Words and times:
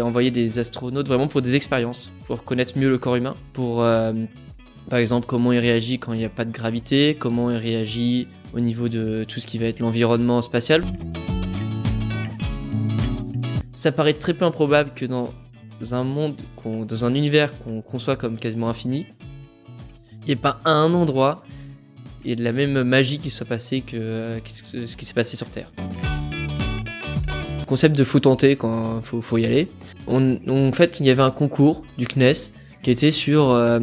envoyer 0.00 0.30
des 0.30 0.58
astronautes 0.58 1.06
vraiment 1.06 1.28
pour 1.28 1.42
des 1.42 1.54
expériences, 1.54 2.12
pour 2.26 2.44
connaître 2.44 2.78
mieux 2.78 2.88
le 2.88 2.98
corps 2.98 3.16
humain, 3.16 3.34
pour 3.52 3.82
euh, 3.82 4.12
par 4.88 4.98
exemple 4.98 5.26
comment 5.26 5.52
il 5.52 5.58
réagit 5.58 5.98
quand 5.98 6.12
il 6.12 6.18
n'y 6.18 6.24
a 6.24 6.30
pas 6.30 6.44
de 6.44 6.50
gravité, 6.50 7.16
comment 7.18 7.50
il 7.50 7.56
réagit 7.56 8.28
au 8.54 8.60
niveau 8.60 8.88
de 8.88 9.24
tout 9.24 9.40
ce 9.40 9.46
qui 9.46 9.58
va 9.58 9.66
être 9.66 9.80
l'environnement 9.80 10.42
spatial. 10.42 10.82
Ça 13.72 13.92
paraît 13.92 14.12
très 14.12 14.34
peu 14.34 14.44
improbable 14.44 14.92
que 14.94 15.06
dans 15.06 15.32
un 15.90 16.04
monde, 16.04 16.36
dans 16.64 17.04
un 17.04 17.14
univers 17.14 17.50
qu'on 17.58 17.80
conçoit 17.80 18.16
comme 18.16 18.38
quasiment 18.38 18.68
infini, 18.68 19.06
il 20.22 20.26
n'y 20.26 20.32
ait 20.32 20.36
pas 20.36 20.60
un 20.64 20.94
endroit 20.94 21.42
et 22.24 22.36
de 22.36 22.44
la 22.44 22.52
même 22.52 22.82
magie 22.84 23.18
qui 23.18 23.30
soit 23.30 23.46
passée 23.46 23.80
que, 23.80 24.38
ce 24.46 24.96
qui 24.96 25.04
s'est 25.04 25.14
passé 25.14 25.36
sur 25.36 25.50
Terre. 25.50 25.72
Concept 27.72 27.96
de 27.96 28.04
faut 28.04 28.20
tenter 28.20 28.56
quand 28.56 29.00
faut, 29.02 29.22
faut 29.22 29.38
y 29.38 29.46
aller. 29.46 29.66
en 30.06 30.72
fait, 30.74 31.00
il 31.00 31.06
y 31.06 31.10
avait 31.10 31.22
un 31.22 31.30
concours 31.30 31.82
du 31.96 32.06
CNES 32.06 32.52
qui 32.82 32.90
était 32.90 33.10
sur. 33.10 33.48
Euh, 33.48 33.80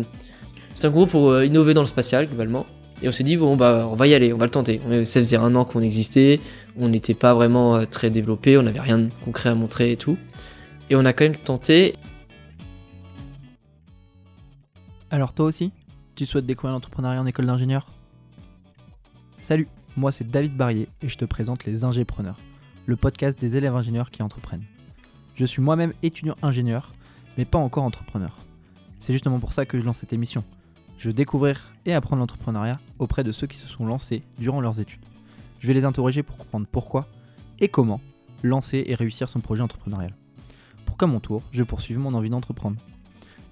c'est 0.76 0.86
un 0.86 0.92
concours 0.92 1.08
pour 1.08 1.30
euh, 1.32 1.44
innover 1.44 1.74
dans 1.74 1.82
le 1.82 1.88
spatial 1.88 2.28
globalement. 2.28 2.68
Et 3.02 3.10
on 3.10 3.12
s'est 3.12 3.24
dit, 3.24 3.36
bon, 3.36 3.58
bah, 3.58 3.88
on 3.92 3.96
va 3.96 4.06
y 4.06 4.14
aller, 4.14 4.32
on 4.32 4.38
va 4.38 4.46
le 4.46 4.52
tenter. 4.52 4.80
Ça 5.06 5.22
faisait 5.22 5.38
un 5.38 5.56
an 5.56 5.66
qu'on 5.66 5.82
existait, 5.82 6.40
on 6.78 6.88
n'était 6.88 7.16
pas 7.16 7.34
vraiment 7.34 7.78
euh, 7.78 7.86
très 7.86 8.12
développé, 8.12 8.60
on 8.60 8.62
n'avait 8.62 8.80
rien 8.80 9.00
de 9.00 9.10
concret 9.26 9.50
à 9.50 9.56
montrer 9.56 9.94
et 9.94 9.98
tout. 9.98 10.20
Et 10.92 10.96
on 10.96 11.04
a 11.04 11.12
quand 11.12 11.24
même 11.24 11.36
tenté. 11.36 11.96
Alors, 15.10 15.34
toi 15.34 15.48
aussi, 15.48 15.72
tu 16.14 16.28
souhaites 16.28 16.46
découvrir 16.46 16.74
l'entrepreneuriat 16.74 17.20
en 17.20 17.26
école 17.26 17.48
d'ingénieur? 17.48 17.88
Salut, 19.34 19.68
moi 19.98 20.12
c'est 20.12 20.30
David 20.30 20.56
Barrier 20.56 20.90
et 21.02 21.10
je 21.10 21.18
te 21.18 21.26
présente 21.26 21.66
les 21.66 21.84
Ingépreneurs, 21.84 22.38
le 22.86 22.96
podcast 22.96 23.40
des 23.40 23.58
élèves 23.58 23.76
ingénieurs 23.76 24.12
qui 24.12 24.24
entreprennent. 24.24 24.66
Je 25.36 25.46
suis 25.46 25.62
moi-même 25.62 25.94
étudiant 26.04 26.36
ingénieur, 26.42 26.94
mais 27.38 27.46
pas 27.46 27.58
encore 27.58 27.84
entrepreneur. 27.84 28.36
C'est 29.00 29.14
justement 29.14 29.40
pour 29.40 29.54
ça 29.54 29.66
que 29.66 29.80
je 29.80 29.86
lance 29.86 30.00
cette 30.00 30.14
émission. 30.14 30.44
Je 30.98 31.08
veux 31.08 31.14
découvrir 31.14 31.74
et 31.86 31.94
apprendre 31.94 32.20
l'entrepreneuriat 32.20 32.80
auprès 33.00 33.24
de 33.24 33.32
ceux 33.32 33.48
qui 33.48 33.58
se 33.58 33.68
sont 33.68 33.86
lancés 33.86 34.24
durant 34.38 34.60
leurs 34.60 34.80
études. 34.80 35.06
Je 35.60 35.68
vais 35.68 35.74
les 35.74 35.86
interroger 35.86 36.24
pour 36.24 36.38
comprendre 36.38 36.68
pourquoi 36.70 37.08
et 37.60 37.70
comment 37.70 38.02
lancer 38.44 38.84
et 38.88 38.96
réussir 38.96 39.30
son 39.30 39.40
projet 39.40 39.64
entrepreneurial. 39.64 40.16
Pour 40.86 40.98
qu'à 40.98 41.08
mon 41.08 41.20
tour, 41.20 41.44
je 41.52 41.64
poursuive 41.64 42.00
mon 42.00 42.14
envie 42.14 42.30
d'entreprendre. 42.30 42.82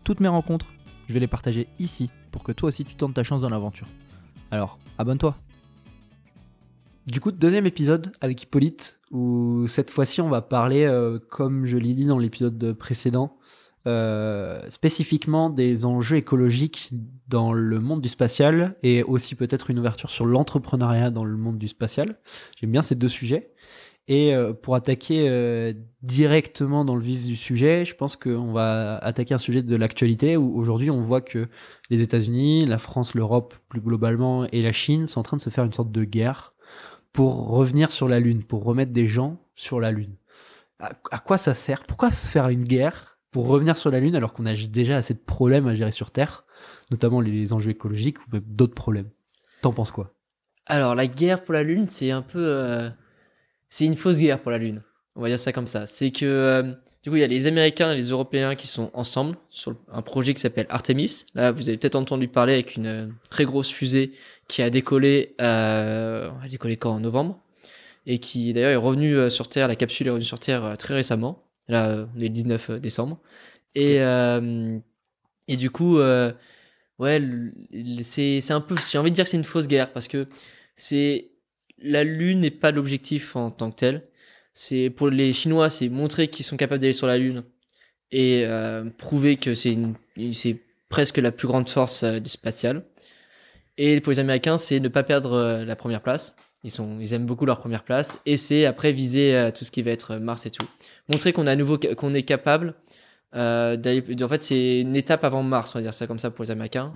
Toutes 0.03 0.19
mes 0.19 0.27
rencontres, 0.27 0.67
je 1.07 1.13
vais 1.13 1.19
les 1.19 1.27
partager 1.27 1.67
ici 1.79 2.09
pour 2.31 2.43
que 2.43 2.51
toi 2.51 2.67
aussi 2.67 2.85
tu 2.85 2.95
tentes 2.95 3.13
ta 3.13 3.23
chance 3.23 3.41
dans 3.41 3.49
l'aventure. 3.49 3.87
Alors, 4.51 4.77
abonne-toi 4.97 5.35
du 7.07 7.21
coup, 7.21 7.31
deuxième 7.31 7.65
épisode 7.65 8.11
avec 8.19 8.43
Hippolyte, 8.43 8.99
où 9.11 9.65
cette 9.67 9.91
fois-ci 9.91 10.19
on 10.19 10.29
va 10.29 10.41
parler, 10.41 10.83
euh, 10.83 11.17
comme 11.29 11.65
je 11.65 11.77
l'ai 11.77 11.93
dit 11.93 12.05
dans 12.05 12.19
l'épisode 12.19 12.73
précédent, 12.73 13.37
euh, 13.87 14.61
spécifiquement 14.69 15.49
des 15.49 15.85
enjeux 15.85 16.17
écologiques 16.17 16.89
dans 17.29 17.53
le 17.53 17.79
monde 17.79 18.01
du 18.01 18.09
spatial 18.09 18.75
et 18.83 19.03
aussi 19.03 19.35
peut-être 19.35 19.69
une 19.69 19.79
ouverture 19.79 20.09
sur 20.09 20.25
l'entrepreneuriat 20.25 21.09
dans 21.09 21.23
le 21.23 21.37
monde 21.37 21.57
du 21.57 21.69
spatial. 21.69 22.19
J'aime 22.59 22.71
bien 22.71 22.81
ces 22.81 22.95
deux 22.95 23.07
sujets. 23.07 23.53
Et 24.09 24.33
euh, 24.33 24.53
pour 24.53 24.75
attaquer 24.75 25.73
directement 26.01 26.83
dans 26.83 26.95
le 26.95 27.01
vif 27.01 27.23
du 27.23 27.37
sujet, 27.37 27.85
je 27.85 27.95
pense 27.95 28.17
qu'on 28.17 28.51
va 28.51 28.97
attaquer 28.97 29.33
un 29.33 29.37
sujet 29.37 29.63
de 29.63 29.75
l'actualité 29.77 30.35
où 30.35 30.57
aujourd'hui 30.57 30.89
on 30.89 31.01
voit 31.01 31.21
que 31.21 31.47
les 31.89 32.01
États-Unis, 32.01 32.65
la 32.65 32.77
France, 32.77 33.15
l'Europe 33.15 33.55
plus 33.69 33.81
globalement 33.81 34.45
et 34.51 34.61
la 34.61 34.73
Chine 34.73 35.07
sont 35.07 35.21
en 35.21 35.23
train 35.23 35.37
de 35.37 35.41
se 35.41 35.49
faire 35.49 35.63
une 35.63 35.73
sorte 35.73 35.91
de 35.91 36.03
guerre 36.03 36.53
pour 37.17 37.47
revenir 37.47 37.91
sur 37.91 38.07
la 38.07 38.19
Lune, 38.19 38.43
pour 38.43 38.63
remettre 38.63 38.91
des 38.91 39.07
gens 39.07 39.41
sur 39.55 39.79
la 39.79 39.89
Lune. 39.89 40.17
À, 40.77 41.17
quoi 41.17 41.39
ça 41.39 41.55
sert? 41.55 41.83
Pourquoi 41.83 42.11
se 42.11 42.27
faire 42.27 42.47
une 42.49 42.63
guerre 42.63 43.17
pour 43.31 43.47
revenir 43.47 43.75
sur 43.75 43.89
la 43.89 43.99
Lune 43.99 44.15
alors 44.15 44.33
qu'on 44.33 44.45
a 44.45 44.53
déjà 44.53 44.97
assez 44.97 45.15
de 45.15 45.19
problèmes 45.19 45.67
à 45.67 45.73
gérer 45.73 45.89
sur 45.89 46.11
Terre, 46.11 46.45
notamment 46.91 47.19
les 47.19 47.53
enjeux 47.53 47.71
écologiques 47.71 48.19
ou 48.19 48.37
d'autres 48.39 48.75
problèmes? 48.75 49.09
T'en 49.63 49.73
penses 49.73 49.89
quoi? 49.89 50.13
Alors 50.67 50.93
la 50.93 51.07
guerre 51.07 51.43
pour 51.43 51.55
la 51.55 51.63
Lune, 51.63 51.87
c'est 51.87 52.11
un 52.11 52.21
peu... 52.21 52.37
Euh, 52.37 52.91
c'est 53.67 53.85
une 53.85 53.95
fausse 53.95 54.19
guerre 54.19 54.39
pour 54.39 54.51
la 54.51 54.59
Lune. 54.59 54.83
On 55.17 55.21
va 55.21 55.29
dire 55.29 55.39
ça 55.39 55.51
comme 55.51 55.67
ça. 55.67 55.85
C'est 55.87 56.11
que 56.11 56.25
euh, 56.25 56.63
du 57.03 57.09
coup, 57.09 57.15
il 57.15 57.21
y 57.21 57.23
a 57.23 57.27
les 57.27 57.47
Américains 57.47 57.91
et 57.91 57.95
les 57.95 58.09
Européens 58.09 58.55
qui 58.55 58.67
sont 58.67 58.91
ensemble 58.93 59.35
sur 59.49 59.75
un 59.91 60.01
projet 60.01 60.33
qui 60.33 60.39
s'appelle 60.39 60.67
Artemis. 60.69 61.25
Là, 61.33 61.51
vous 61.51 61.67
avez 61.69 61.77
peut-être 61.77 61.95
entendu 61.95 62.27
parler 62.27 62.53
avec 62.53 62.75
une 62.75 62.85
euh, 62.85 63.07
très 63.29 63.43
grosse 63.45 63.69
fusée 63.69 64.11
qui 64.47 64.61
a 64.61 64.69
décollé, 64.69 65.35
euh, 65.41 66.29
a 66.41 66.47
décollé 66.47 66.77
quand? 66.77 66.91
En 66.91 66.99
novembre, 66.99 67.39
et 68.05 68.19
qui 68.19 68.53
d'ailleurs 68.53 68.71
est 68.71 68.75
revenu 68.75 69.17
euh, 69.17 69.29
sur 69.29 69.49
Terre. 69.49 69.67
La 69.67 69.75
capsule 69.75 70.07
est 70.07 70.11
revenue 70.11 70.25
sur 70.25 70.39
Terre 70.39 70.63
euh, 70.63 70.75
très 70.75 70.93
récemment. 70.93 71.43
Là, 71.67 72.07
on 72.15 72.19
est 72.19 72.23
le 72.23 72.29
19 72.29 72.71
décembre. 72.79 73.19
Et 73.75 74.01
euh, 74.01 74.77
et 75.47 75.57
du 75.57 75.69
coup, 75.71 75.97
euh, 75.99 76.31
ouais, 76.99 77.21
c'est 78.03 78.41
c'est 78.41 78.53
un 78.53 78.61
peu, 78.61 78.75
j'ai 78.91 78.97
envie 78.97 79.11
de 79.11 79.15
dire 79.15 79.23
que 79.23 79.29
c'est 79.29 79.37
une 79.37 79.43
fausse 79.43 79.67
guerre 79.67 79.91
parce 79.91 80.07
que 80.07 80.27
c'est 80.75 81.31
la 81.79 82.03
Lune 82.03 82.41
n'est 82.41 82.51
pas 82.51 82.71
l'objectif 82.71 83.35
en 83.35 83.51
tant 83.51 83.71
que 83.71 83.77
tel. 83.77 84.03
C'est 84.59 84.89
pour 84.89 85.09
les 85.09 85.33
Chinois, 85.33 85.69
c'est 85.69 85.87
montrer 85.87 86.29
qu'ils 86.29 86.43
sont 86.43 86.57
capables 86.57 86.81
d'aller 86.81 86.93
sur 86.93 87.05
la 87.05 87.19
Lune 87.19 87.43
et 88.11 88.43
euh, 88.45 88.85
prouver 88.97 89.37
que 89.37 89.53
c'est 89.53 89.77
c'est 90.31 90.59
presque 90.89 91.17
la 91.17 91.31
plus 91.31 91.47
grande 91.47 91.69
force 91.69 92.03
du 92.03 92.29
spatial. 92.29 92.83
Et 93.77 94.01
pour 94.01 94.11
les 94.11 94.19
Américains, 94.19 94.57
c'est 94.57 94.79
ne 94.79 94.87
pas 94.87 95.03
perdre 95.03 95.33
euh, 95.33 95.65
la 95.65 95.75
première 95.75 96.01
place. 96.01 96.35
Ils, 96.63 96.71
sont, 96.71 96.97
ils 96.99 97.13
aiment 97.13 97.27
beaucoup 97.27 97.45
leur 97.45 97.59
première 97.59 97.83
place. 97.83 98.19
Et 98.25 98.35
c'est 98.35 98.65
après 98.65 98.91
viser 98.91 99.35
euh, 99.35 99.51
tout 99.51 99.63
ce 99.63 99.69
qui 99.69 99.83
va 99.83 99.91
être 99.91 100.15
Mars 100.15 100.45
et 100.47 100.49
tout. 100.49 100.65
Montrer 101.07 101.33
qu'on 101.33 101.45
a 101.45 101.51
à 101.51 101.55
nouveau 101.55 101.77
qu'on 101.77 102.13
est 102.15 102.23
capable 102.23 102.73
euh, 103.35 103.77
d'aller. 103.77 104.03
En 104.23 104.27
fait, 104.27 104.41
c'est 104.41 104.81
une 104.81 104.95
étape 104.95 105.23
avant 105.23 105.43
Mars, 105.43 105.75
on 105.75 105.79
va 105.79 105.83
dire 105.83 105.93
ça 105.93 106.07
comme 106.07 106.19
ça 106.19 106.31
pour 106.31 106.43
les 106.43 106.51
Américains. 106.51 106.95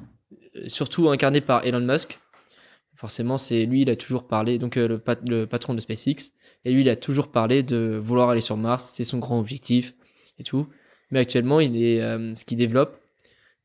Euh, 0.56 0.68
surtout 0.68 1.10
incarné 1.10 1.42
par 1.42 1.66
Elon 1.66 1.82
Musk. 1.82 2.20
Forcément, 3.02 3.38
c'est 3.38 3.66
lui, 3.66 3.82
il 3.82 3.90
a 3.90 3.98
toujours 3.98 4.28
parlé, 4.28 4.58
donc 4.58 4.78
le, 4.78 4.98
pat 4.98 5.20
le 5.28 5.46
patron 5.46 5.74
de 5.74 5.82
SpaceX. 5.82 6.32
Et 6.64 6.72
lui, 6.72 6.82
il 6.82 6.90
a 6.90 6.96
toujours 6.96 7.32
parlé 7.32 7.64
de 7.64 8.00
vouloir 8.02 8.30
aller 8.30 8.42
sur 8.42 8.56
Mars. 8.56 8.94
C'est 8.96 9.04
son 9.04 9.18
grand 9.18 9.40
objectif 9.40 9.94
et 10.40 10.44
tout. 10.44 10.68
Mais 11.10 11.20
actuellement, 11.20 11.60
il 11.60 11.76
est, 11.84 12.00
ce 12.36 12.46
qu'il 12.46 12.58
développe, 12.58 12.98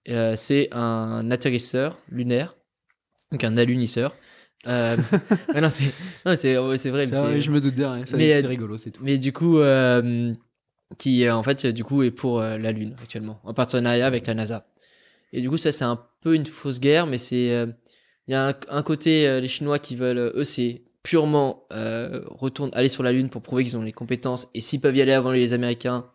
c'est 0.06 0.69
un 0.72 1.30
atterrisseur 1.30 1.98
lunaire 2.10 2.56
donc 3.32 3.44
un 3.44 3.56
alunisseur. 3.56 4.14
Euh, 4.66 4.96
non, 5.54 5.70
c'est, 5.70 5.92
c'est, 6.36 6.91
vrai. 6.91 7.06
je 7.41 7.50
me 7.50 7.60
doute 7.60 7.75
bien, 7.75 8.02
c'est 8.04 8.44
euh, 8.44 8.48
rigolo, 8.48 8.76
c'est 8.76 8.91
tout. 8.91 9.02
Mais 9.02 9.19
du 9.19 9.32
coup, 9.32 9.58
euh, 9.58 10.32
qui 10.98 11.28
en 11.28 11.42
fait, 11.42 11.66
du 11.66 11.84
coup, 11.84 12.02
est 12.02 12.10
pour 12.10 12.41
euh, 12.41 12.58
la 12.58 12.72
Lune 12.72 12.96
actuellement, 13.00 13.41
en 13.44 13.54
partenariat 13.54 14.06
avec 14.06 14.26
la 14.26 14.34
NASA. 14.34 14.66
Et 15.32 15.41
du 15.41 15.50
coup, 15.50 15.56
ça, 15.56 15.72
c'est 15.72 15.84
un 15.84 16.00
peu 16.20 16.34
une 16.34 16.46
fausse 16.46 16.80
guerre, 16.80 17.06
mais 17.06 17.19
c'est, 17.19 17.66
il 18.28 18.32
y 18.32 18.34
a 18.34 18.59
un, 18.69 18.82
côté, 18.82 19.41
les 19.41 19.48
Chinois 19.48 19.78
qui 19.78 19.97
veulent, 19.97 20.32
eux, 20.34 20.44
c'est 20.44 20.82
purement 21.03 21.66
retourner, 21.70 22.72
aller 22.75 22.88
sur 22.88 23.03
la 23.03 23.12
Lune 23.12 23.31
pour 23.31 23.42
prouver 23.42 23.62
qu'ils 23.64 23.76
ont 23.76 23.82
les 23.82 23.92
compétences, 23.92 24.48
et 24.54 24.60
s'ils 24.60 24.81
peuvent 24.81 24.97
y 24.97 25.03
aller 25.03 25.12
avant 25.12 25.31
les 25.31 25.53
Américains, 25.53 26.06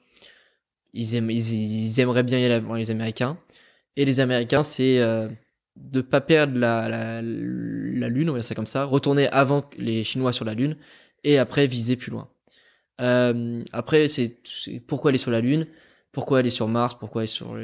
ils, 0.94 1.16
aiment, 1.16 1.29
aimeraient 1.29 2.23
bien 2.23 2.39
y 2.39 2.45
aller 2.45 2.55
avant 2.55 2.75
les 2.75 2.91
Américains. 2.91 3.38
Et 3.95 4.03
les 4.03 4.19
Américains, 4.19 4.63
c'est 4.63 4.99
de 5.75 6.01
pas 6.01 6.22
perdre 6.22 6.57
la, 6.57 6.89
la, 6.89 7.22
Lune, 8.09 8.29
on 8.29 8.33
va 8.33 8.39
dire 8.39 8.45
ça 8.45 8.55
comme 8.55 8.66
ça, 8.66 8.83
retourner 8.83 9.28
avant 9.29 9.69
les 9.78 10.03
Chinois 10.03 10.33
sur 10.33 10.45
la 10.45 10.53
Lune 10.53 10.75
et 11.23 11.38
après 11.38 11.67
viser 11.67 11.95
plus 11.95 12.11
loin. 12.11 12.29
Euh, 12.99 13.63
après, 13.72 14.07
c'est 14.07 14.41
pourquoi 14.88 15.09
aller 15.09 15.17
sur 15.17 15.31
la 15.31 15.41
Lune, 15.41 15.67
pourquoi 16.11 16.39
aller 16.39 16.49
sur 16.49 16.67
Mars, 16.67 16.95
pourquoi 16.99 17.22
aller 17.22 17.28
sur 17.28 17.57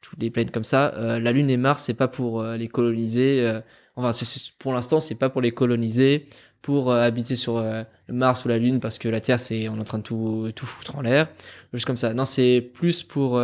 toutes 0.00 0.20
les 0.20 0.30
planètes 0.30 0.52
comme 0.52 0.64
ça? 0.64 0.92
Euh, 0.96 1.18
la 1.18 1.32
Lune 1.32 1.50
et 1.50 1.56
Mars, 1.56 1.84
c'est 1.84 1.94
pas 1.94 2.08
pour 2.08 2.40
euh, 2.40 2.56
les 2.56 2.68
coloniser. 2.68 3.60
Euh, 3.98 4.02
enfin, 4.02 4.26
pour 4.58 4.72
l'instant, 4.72 5.00
c'est 5.00 5.14
pas 5.14 5.30
pour 5.30 5.40
les 5.40 5.52
coloniser, 5.52 6.26
pour 6.62 6.90
euh, 6.90 7.02
habiter 7.02 7.36
sur 7.36 7.64
Mars 8.08 8.44
ou 8.44 8.48
la 8.48 8.58
Lune 8.58 8.80
parce 8.80 8.98
que 8.98 9.08
la 9.08 9.20
Terre, 9.20 9.40
c'est 9.40 9.68
on 9.68 9.76
est 9.76 9.80
en 9.80 9.84
train 9.84 9.98
de 9.98 10.02
tout 10.04 10.50
tout 10.54 10.66
foutre 10.66 10.96
en 10.96 11.02
l'air, 11.02 11.28
juste 11.72 11.86
comme 11.86 11.96
ça. 11.96 12.14
Non, 12.14 12.24
c'est 12.24 12.60
plus 12.60 13.02
pour 13.02 13.42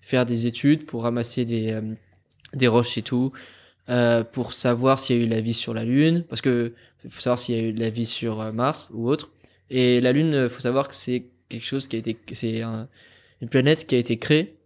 faire 0.00 0.26
des 0.26 0.46
études, 0.46 0.86
pour 0.86 1.02
ramasser 1.04 1.44
des 1.44 1.80
des 2.54 2.68
roches 2.68 2.98
et 2.98 3.02
tout, 3.02 3.32
euh, 3.88 4.24
pour 4.24 4.52
savoir 4.52 4.98
s'il 4.98 5.16
y 5.16 5.20
a 5.20 5.24
eu 5.24 5.28
la 5.28 5.40
vie 5.40 5.54
sur 5.54 5.74
la 5.74 5.84
Lune, 5.84 6.24
parce 6.28 6.40
que 6.40 6.74
faut 7.08 7.20
savoir 7.20 7.38
s'il 7.38 7.54
y 7.56 7.58
a 7.58 7.62
eu 7.62 7.72
la 7.72 7.90
vie 7.90 8.06
sur 8.06 8.40
euh, 8.40 8.52
Mars 8.52 8.88
ou 8.92 9.08
autre. 9.08 9.30
Et 9.70 10.00
la 10.00 10.12
Lune, 10.12 10.34
euh, 10.34 10.48
faut 10.48 10.60
savoir 10.60 10.88
que 10.88 10.94
c'est 10.94 11.26
quelque 11.48 11.64
chose 11.64 11.88
qui 11.88 11.96
a 11.96 11.98
été, 11.98 12.18
c'est 12.32 12.62
un, 12.62 12.88
une 13.40 13.48
planète 13.48 13.86
qui 13.86 13.94
a 13.94 13.98
été 13.98 14.18
créée 14.18 14.58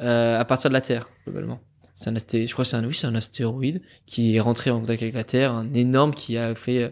euh, 0.00 0.38
à 0.38 0.44
partir 0.44 0.70
de 0.70 0.74
la 0.74 0.80
Terre 0.80 1.08
globalement. 1.24 1.60
C'est 1.94 2.10
un 2.10 2.16
asté, 2.16 2.46
je 2.46 2.52
crois 2.52 2.64
que 2.64 2.70
c'est 2.70 2.76
un, 2.76 2.86
oui, 2.86 2.94
c'est 2.94 3.06
un 3.06 3.14
astéroïde 3.14 3.82
qui 4.06 4.36
est 4.36 4.40
rentré 4.40 4.70
en 4.70 4.80
contact 4.80 5.02
avec 5.02 5.14
la 5.14 5.24
Terre, 5.24 5.52
un 5.52 5.72
énorme 5.74 6.14
qui 6.14 6.38
a 6.38 6.54
fait 6.54 6.82
euh, 6.82 6.88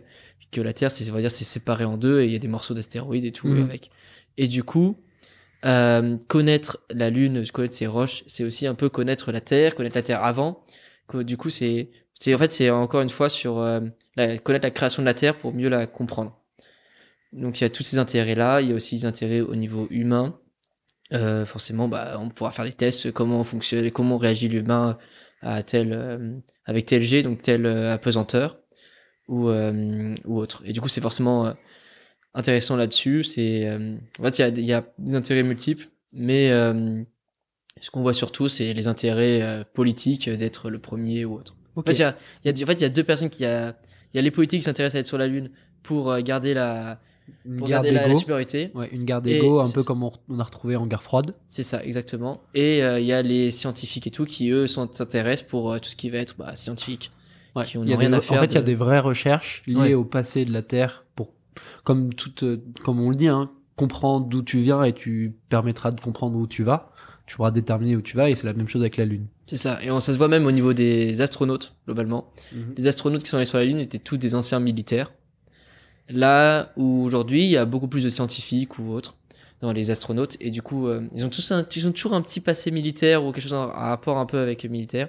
que 0.51 0.61
la 0.61 0.73
Terre, 0.73 0.91
c'est, 0.91 1.09
on 1.11 1.15
va 1.15 1.21
dire, 1.21 1.31
c'est 1.31 1.45
séparé 1.45 1.85
en 1.85 1.97
deux 1.97 2.21
et 2.21 2.27
il 2.27 2.33
y 2.33 2.37
a 2.37 2.39
des 2.39 2.49
morceaux 2.49 2.75
d'astéroïdes 2.75 3.25
et 3.25 3.33
tout 3.33 3.49
mmh. 3.49 3.63
avec. 3.63 3.91
Et 4.37 4.47
du 4.47 4.63
coup, 4.63 4.97
euh, 5.65 6.17
connaître 6.29 6.81
la 6.91 7.11
Lune, 7.11 7.45
connaître 7.53 7.75
ses 7.75 7.87
roches, 7.87 8.25
c'est 8.27 8.45
aussi 8.45 8.67
un 8.67 8.75
peu 8.75 8.89
connaître 8.89 9.33
la 9.33 9.41
Terre, 9.41 9.75
connaître 9.75 9.97
la 9.97 10.03
Terre 10.03 10.25
avant. 10.25 10.65
Du 11.13 11.37
coup, 11.37 11.51
c'est, 11.51 11.91
en 12.29 12.39
fait, 12.39 12.53
c'est 12.53 12.71
encore 12.71 13.01
une 13.01 13.11
fois 13.11 13.29
sur 13.29 13.59
euh, 13.59 13.81
la, 14.17 14.39
connaître 14.39 14.65
la 14.65 14.71
création 14.71 15.03
de 15.03 15.07
la 15.07 15.15
Terre 15.15 15.37
pour 15.37 15.53
mieux 15.53 15.69
la 15.69 15.87
comprendre. 15.87 16.39
Donc, 17.33 17.61
il 17.61 17.65
y 17.65 17.67
a 17.67 17.71
tous 17.71 17.83
ces 17.83 17.99
intérêts-là. 17.99 18.61
Il 18.61 18.71
y 18.71 18.73
a 18.73 18.75
aussi 18.75 18.97
des 18.97 19.05
intérêts 19.05 19.41
au 19.41 19.55
niveau 19.55 19.87
humain. 19.91 20.39
Euh, 21.13 21.45
forcément, 21.45 21.89
bah, 21.89 22.17
on 22.21 22.29
pourra 22.29 22.53
faire 22.53 22.65
des 22.65 22.73
tests, 22.73 23.11
comment 23.13 23.43
fonctionne, 23.43 23.91
comment 23.91 24.17
réagit 24.17 24.49
l'humain 24.49 24.97
à 25.43 25.63
tel, 25.63 25.93
euh, 25.93 26.39
avec 26.67 26.87
tel 26.87 27.03
jet, 27.03 27.23
donc 27.23 27.43
telle 27.43 27.67
euh, 27.67 27.93
apesanteur 27.93 28.61
ou, 29.27 29.49
ou 29.49 30.39
autre. 30.39 30.63
Et 30.65 30.73
du 30.73 30.81
coup, 30.81 30.89
c'est 30.89 31.01
forcément 31.01 31.55
intéressant 32.35 32.75
là-dessus. 32.75 33.23
C'est, 33.23 33.73
en 34.19 34.25
fait, 34.25 34.39
il 34.39 34.41
y 34.41 34.45
a, 34.45 34.49
il 34.49 34.65
y 34.65 34.73
a 34.73 34.85
des 34.99 35.15
intérêts 35.15 35.45
multiples, 35.45 35.87
mais 36.13 36.49
ce 36.49 37.91
qu'on 37.93 38.03
voit 38.03 38.13
surtout, 38.13 38.49
c'est 38.49 38.75
les 38.75 38.89
intérêts 38.89 39.65
politiques 39.73 40.29
d'être 40.29 40.69
le 40.69 40.81
premier 40.81 41.25
ou 41.25 41.35
autre. 41.35 41.57
En 41.77 41.83
fait, 41.83 41.93
il 41.93 42.01
y 42.01 42.61
y 42.61 42.65
en 42.65 42.67
fait, 42.67 42.73
il 42.73 42.83
y 42.83 42.85
a 42.85 42.89
deux 42.89 43.05
personnes 43.05 43.31
qui 43.31 43.45
a, 43.45 43.77
il 44.13 44.17
y 44.17 44.19
a 44.19 44.23
les 44.23 44.33
politiques 44.33 44.63
qui 44.63 44.65
s'intéressent 44.65 44.97
à 44.97 44.99
être 44.99 45.07
sur 45.07 45.19
la 45.19 45.29
Lune 45.29 45.53
pour 45.85 46.19
garder 46.23 46.53
la, 46.53 47.01
Une 47.45 47.57
pour 47.59 47.69
guerre 47.69 47.83
garder 47.83 47.91
la, 47.93 48.15
supériorité. 48.15 48.71
Ouais, 48.75 48.89
une 48.93 49.03
Et 49.03 49.21
d'ego, 49.21 49.61
un 49.61 49.71
peu 49.71 49.83
comme 49.83 50.03
on, 50.03 50.13
on 50.29 50.39
a 50.39 50.45
retrouvé 50.45 50.77
en 50.77 50.87
guerre 50.87 51.03
froide. 51.03 51.35
C'est 51.49 51.63
ça, 51.63 51.83
exactement. 51.85 52.41
Et 52.55 52.83
euh, 52.83 53.01
il 53.01 53.07
y 53.07 53.13
a 53.13 53.23
les 53.23 53.51
scientifiques 53.51 54.07
et 54.07 54.11
tout 54.11 54.25
qui, 54.25 54.51
eux, 54.51 54.67
sont- 54.67 54.91
s'intéressent 54.93 55.49
pour 55.49 55.73
euh, 55.73 55.79
tout 55.79 55.89
ce 55.89 55.97
qui 55.97 56.11
va 56.11 56.19
être 56.19 56.35
bah, 56.39 56.57
scientifique. 56.57 57.11
Ouais. 57.57 57.65
Qui 57.65 57.79
ont 57.79 57.85
y 57.85 57.93
a 57.93 57.97
rien 57.97 58.11
des- 58.11 58.17
à 58.17 58.21
faire 58.21 58.39
en 58.39 58.41
fait, 58.43 58.47
il 58.47 58.55
y 58.55 58.59
a 58.59 58.61
de- 58.61 58.67
des 58.67 58.75
vraies 58.77 59.01
recherches 59.01 59.63
liées 59.67 59.75
Ouais. 59.77 59.95
au 59.95 60.05
passé 60.05 60.45
de 60.45 60.53
la 60.53 60.63
Terre 60.63 61.05
pour, 61.17 61.33
comme 61.85 62.15
toute, 62.15 62.43
euh, 62.45 62.63
comme 62.85 63.01
on 63.01 63.11
le 63.11 63.17
dit, 63.17 63.29
hein, 63.29 63.51
comprendre 63.77 64.27
d'où 64.27 64.43
tu 64.43 64.61
viens 64.61 64.83
et 64.85 64.93
tu 64.93 65.35
permettras 65.49 65.91
de 65.91 66.01
comprendre 66.01 66.37
où 66.39 66.47
tu 66.47 66.63
vas. 66.63 66.93
Tu 67.27 67.37
pourras 67.37 67.53
déterminer 67.53 67.95
où 67.95 68.03
tu 68.03 68.17
vas 68.17 68.29
et 68.29 68.35
c'est 68.35 68.47
la 68.47 68.53
même 68.55 68.69
chose 68.69 68.83
avec 68.83 68.97
la 68.97 69.05
Lune. 69.05 69.27
C'est 69.47 69.57
ça. 69.57 69.79
Et 69.85 69.91
on, 69.93 70.01
ça 70.01 70.13
se 70.13 70.19
voit 70.19 70.27
même 70.27 70.47
au 70.47 70.51
niveau 70.53 70.73
des 70.73 71.21
astronautes, 71.21 71.75
globalement. 71.87 72.33
Mhm. 72.53 72.75
Les 72.77 72.87
astronautes 72.89 73.23
qui 73.23 73.31
sont 73.31 73.37
allés 73.37 73.47
sur 73.47 73.59
la 73.59 73.65
Lune 73.65 73.79
étaient 73.79 73.99
tous 74.01 74.17
des 74.17 74.35
anciens 74.35 74.59
militaires. 74.59 75.13
Là 76.11 76.73
où 76.77 77.03
aujourd'hui, 77.05 77.45
il 77.45 77.51
y 77.51 77.57
a 77.57 77.65
beaucoup 77.65 77.89
plus 77.89 78.05
de 78.05 78.09
scientifiques 78.09 78.79
ou 78.79 78.91
autres 78.93 79.17
dans 79.61 79.73
les 79.73 79.91
astronautes. 79.91 80.37
Et 80.41 80.51
du 80.51 80.63
coup, 80.63 80.87
euh, 80.89 81.03
ils, 81.15 81.25
ont 81.25 81.29
tous 81.29 81.51
un- 81.53 81.67
ils 81.77 81.87
ont 81.89 81.93
toujours 81.93 82.15
un 82.15 82.23
petit 82.23 82.41
passé 82.41 82.71
militaire 82.71 83.25
ou 83.25 83.33
quelque 83.33 83.43
chose 83.43 83.53
en 83.53 83.69
rapport 83.69 84.19
un 84.19 84.27
peu 84.27 84.39
avec 84.39 84.63
le 84.63 84.69
militaire. 84.71 85.09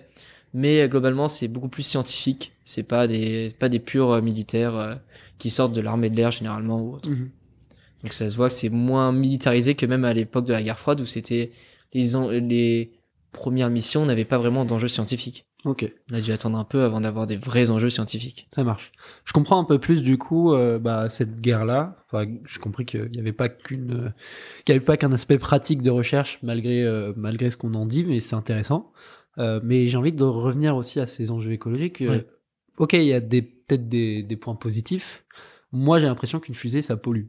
Mais 0.54 0.82
euh, 0.82 0.88
globalement, 0.88 1.28
c'est 1.30 1.48
beaucoup 1.48 1.70
plus 1.70 1.84
scientifique. 1.84 2.52
C'est 2.66 2.84
pas 2.84 3.08
des, 3.08 3.56
pas 3.60 3.70
des 3.70 3.80
purs 3.80 4.12
euh, 4.12 4.22
militaires 4.22 5.00
qui 5.40 5.50
sortent 5.50 5.74
de 5.74 5.82
l'armée 5.82 6.10
de 6.10 6.16
l'air 6.16 6.32
généralement 6.32 6.82
ou 6.82 6.94
autre. 6.96 7.10
Mhm. 7.10 7.30
Donc 8.04 8.14
ça 8.14 8.30
se 8.30 8.36
voit 8.36 8.50
que 8.50 8.56
c'est 8.56 8.70
moins 8.70 9.12
militarisé 9.12 9.76
que 9.76 9.86
même 9.86 10.06
à 10.06 10.14
l'époque 10.14 10.46
de 10.46 10.54
la 10.54 10.64
guerre 10.64 10.80
froide 10.80 11.02
où 11.02 11.06
c'était 11.06 11.52
les, 11.94 12.06
les 12.42 12.92
premières 13.32 13.70
missions 13.70 14.06
n'avaient 14.06 14.26
pas 14.26 14.38
vraiment 14.38 14.66
d'enjeux 14.66 14.88
scientifiques. 14.88 15.46
Ok. 15.64 15.92
On 16.10 16.16
a 16.16 16.22
dû 16.22 16.32
attendre 16.32 16.58
un 16.58 16.64
peu 16.64 16.82
avant 16.82 17.02
d'avoir 17.02 17.28
des 17.28 17.36
vrais 17.38 17.70
enjeux 17.70 17.92
scientifiques. 17.92 18.48
Ça 18.56 18.64
marche. 18.64 18.92
Je 19.26 19.34
comprends 19.34 19.60
un 19.60 19.64
peu 19.64 19.78
plus 19.80 20.02
du 20.02 20.18
coup 20.18 20.54
euh, 20.54 20.80
bah, 20.80 21.08
cette 21.08 21.40
guerre-là. 21.40 22.04
Enfin, 22.08 22.26
j'ai 22.48 22.60
compris 22.60 22.86
qu'il 22.86 23.12
n'y 23.12 23.20
avait 23.20 23.32
pas 23.34 23.48
qu'une, 23.48 23.92
euh, 23.92 24.10
qu'il 24.66 24.74
y 24.74 24.76
avait 24.76 24.84
pas 24.84 24.98
qu'un 24.98 25.12
aspect 25.12 25.38
pratique 25.38 25.82
de 25.84 25.92
recherche 25.92 26.40
malgré 26.42 26.84
euh, 26.84 27.14
malgré 27.16 27.52
ce 27.52 27.58
qu'on 27.58 27.76
en 27.76 27.86
dit, 27.86 28.04
mais 28.04 28.20
c'est 28.20 28.36
intéressant. 28.36 28.92
Euh, 29.38 29.60
mais 29.64 29.86
j'ai 29.86 29.98
envie 29.98 30.12
de 30.12 30.24
revenir 30.24 30.76
aussi 30.76 31.00
à 31.00 31.06
ces 31.06 31.30
enjeux 31.30 31.52
écologiques. 31.52 32.00
Ouais. 32.02 32.26
Ok, 32.78 32.94
il 32.94 33.04
y 33.04 33.14
a 33.14 33.20
des 33.20 33.44
peut-être 33.44 33.88
des, 33.88 34.24
des 34.24 34.36
points 34.38 34.56
positifs. 34.56 35.26
Moi, 35.72 36.00
j'ai 36.00 36.08
l'impression 36.08 36.40
qu'une 36.40 36.56
fusée, 36.56 36.82
ça 36.82 36.98
pollue. 36.98 37.28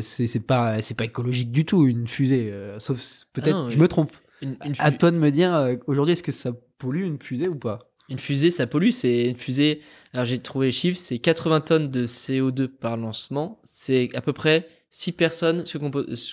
C'est 0.00 0.26
c'est 0.26 0.40
pas 0.40 0.80
c'est 0.80 0.94
pas 0.96 1.04
écologique 1.04 1.52
du 1.52 1.64
tout 1.66 1.86
une 1.86 2.08
fusée. 2.08 2.52
sauf 2.78 2.98
peut-être 3.34 3.54
Ah 3.54 3.62
non, 3.64 3.70
je 3.70 3.76
oui. 3.76 3.82
me 3.82 3.88
trompe. 3.88 4.12
Une, 4.42 4.56
À 4.78 4.90
toi 4.92 5.10
de 5.10 5.16
me 5.16 5.30
dire 5.30 5.76
aujourd'hui 5.86 6.12
est-ce 6.14 6.22
que 6.22 6.32
ça 6.32 6.52
pollue 6.78 7.04
une 7.04 7.20
fusée 7.20 7.48
ou 7.48 7.56
pas? 7.56 7.90
Une 8.08 8.18
fusée, 8.18 8.50
ça 8.50 8.66
pollue. 8.66 8.90
C'est 8.90 9.26
une 9.26 9.36
fusée. 9.36 9.80
Alors 10.12 10.24
j'ai 10.24 10.38
trouvé 10.38 10.66
les 10.66 10.72
chiffres, 10.72 10.98
c'est 10.98 11.18
80 11.18 11.60
tonnes 11.60 11.90
de 11.90 12.06
CO2 12.06 12.68
par 12.68 12.96
lancement. 12.96 13.60
C'est 13.64 14.10
à 14.14 14.20
peu 14.20 14.32
près 14.32 14.68
6 14.90 15.12
personnes, 15.12 15.66
ce, 15.66 15.78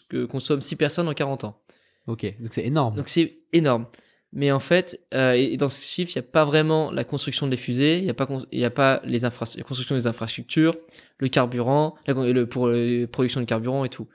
que 0.08 0.26
consomment 0.26 0.62
6 0.62 0.76
personnes 0.76 1.08
en 1.08 1.14
40 1.14 1.46
ans. 1.46 1.60
Ok, 2.08 2.26
donc 2.40 2.54
c'est 2.54 2.66
énorme. 2.66 2.96
Donc 2.96 3.10
c'est 3.10 3.40
énorme. 3.54 3.88
Mais 4.36 4.52
en 4.52 4.60
fait, 4.60 5.00
euh, 5.14 5.34
et 5.34 5.54
et 5.54 5.58
dans 5.58 5.70
ce 5.70 5.86
chiffre, 5.86 6.12
il 6.16 6.20
n'y 6.20 6.26
a 6.26 6.30
pas 6.30 6.44
vraiment 6.44 6.92
la 6.92 7.04
construction 7.04 7.48
des 7.48 7.56
fusées, 7.56 8.00
il 8.00 8.04
n'y 8.04 8.10
a 8.10 8.16
pas, 8.16 8.28
y 8.52 8.66
a 8.66 8.72
pas 8.72 9.00
les 9.06 9.20
la 9.20 9.30
construction 9.30 9.96
des 9.96 10.08
infrastructures, 10.08 10.76
le 11.20 11.28
carburant, 11.28 11.96
la, 12.08 12.14
le, 12.14 12.48
pour 12.48 12.68
la 12.68 13.08
production 13.08 13.42
de 13.42 13.46
carburant 13.46 13.86
et 13.86 13.90
tout. 13.90 14.08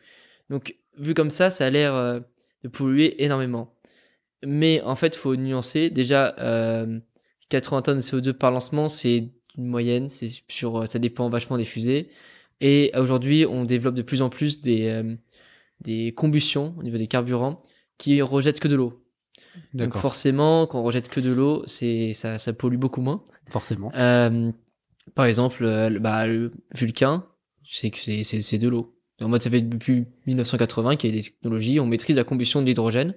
Donc, 0.51 0.77
vu 0.99 1.15
comme 1.15 1.31
ça, 1.31 1.51
ça 1.51 1.67
a 1.67 1.71
l'air 1.71 1.95
euh, 1.95 2.19
de 2.65 2.69
polluer 2.69 3.23
énormément. 3.23 3.78
Mais 4.45 4.81
en 4.83 4.97
fait, 4.97 5.15
faut 5.17 5.35
nuancer. 5.37 5.91
Déjà, 5.91 6.35
euh, 6.39 6.99
80 7.49 7.83
tonnes 7.83 7.97
de 7.99 8.03
CO2 8.03 8.33
par 8.33 8.51
lancement, 8.51 8.89
c'est 8.89 9.29
une 9.57 9.67
moyenne, 9.67 10.09
c'est 10.09 10.29
sur, 10.49 10.77
euh, 10.83 10.87
ça 10.87 10.99
dépend 10.99 11.29
vachement 11.29 11.57
des 11.59 11.65
fusées. 11.65 12.09
Et 12.61 12.93
aujourd'hui, 12.97 13.47
on 13.47 13.65
développe 13.65 13.95
de 13.95 14.03
plus 14.03 14.23
en 14.23 14.29
plus 14.31 14.61
des, 14.61 14.87
euh, 14.89 15.15
des 15.81 16.13
combustions 16.13 16.75
au 16.79 16.83
niveau 16.83 16.99
des 16.99 17.07
carburants 17.07 17.63
qui 17.99 18.21
rejettent 18.23 18.61
que 18.61 18.69
de 18.69 18.77
l'eau. 18.77 19.05
Donc 19.75 19.89
forcément, 20.01 20.67
quand 20.67 20.81
on 20.81 20.85
rejette 20.85 21.09
que 21.09 21.21
de 21.21 21.31
l'eau, 21.33 21.63
c'est 21.67 22.13
ça, 22.13 22.39
ça 22.39 22.53
pollue 22.53 22.77
beaucoup 22.77 23.01
moins. 23.01 23.25
Forcément. 23.49 23.91
Euh, 23.95 24.53
par 25.15 25.25
exemple, 25.27 25.65
euh, 25.65 25.89
le- 25.89 25.99
bah, 25.99 26.27
le 26.27 26.51
Vulcain, 26.75 27.27
c'est 27.69 27.91
que 27.91 27.99
c'est- 27.99 28.23
c'est 28.25 28.41
c'est 28.41 28.59
de 28.59 28.69
l'eau. 28.69 28.95
En 29.21 29.29
mode, 29.29 29.43
ça 29.43 29.51
fait 29.51 29.61
depuis 29.63 30.07
1980 30.27 30.95
qu'il 30.97 31.11
y 31.11 31.13
a 31.13 31.17
des 31.17 31.23
technologies, 31.25 31.81
on 31.81 31.87
maîtrise 31.87 32.15
la 32.17 32.23
combustion 32.25 32.61
de 32.63 32.67
l'hydrogène 32.67 33.15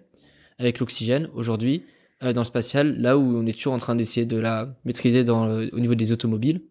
avec 0.60 0.80
l'oxygène 0.80 1.30
aujourd'hui 1.34 1.84
euh, 2.24 2.34
dans 2.34 2.42
le 2.42 2.46
spatial, 2.46 2.98
là 3.00 3.18
où 3.18 3.38
on 3.38 3.46
est 3.46 3.54
toujours 3.54 3.74
en 3.74 3.80
train 3.80 3.96
d'essayer 3.96 4.26
de 4.26 4.38
la 4.38 4.76
maîtriser 4.86 5.28
au 5.30 5.80
niveau 5.80 5.96
des 5.96 6.12
automobiles 6.12 6.62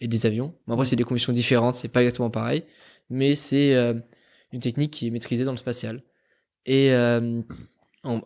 et 0.00 0.08
des 0.08 0.26
avions. 0.26 0.54
Bon, 0.66 0.74
après, 0.74 0.86
c'est 0.86 0.96
des 0.96 1.04
combustions 1.04 1.32
différentes, 1.32 1.74
c'est 1.74 1.88
pas 1.88 2.02
exactement 2.02 2.30
pareil, 2.30 2.62
mais 3.10 3.34
c'est 3.34 3.74
euh, 3.74 3.94
une 4.52 4.60
technique 4.60 4.92
qui 4.92 5.06
est 5.06 5.10
maîtrisée 5.10 5.44
dans 5.44 5.50
le 5.50 5.56
spatial. 5.56 6.02
Et 6.66 6.92
euh, 6.92 7.42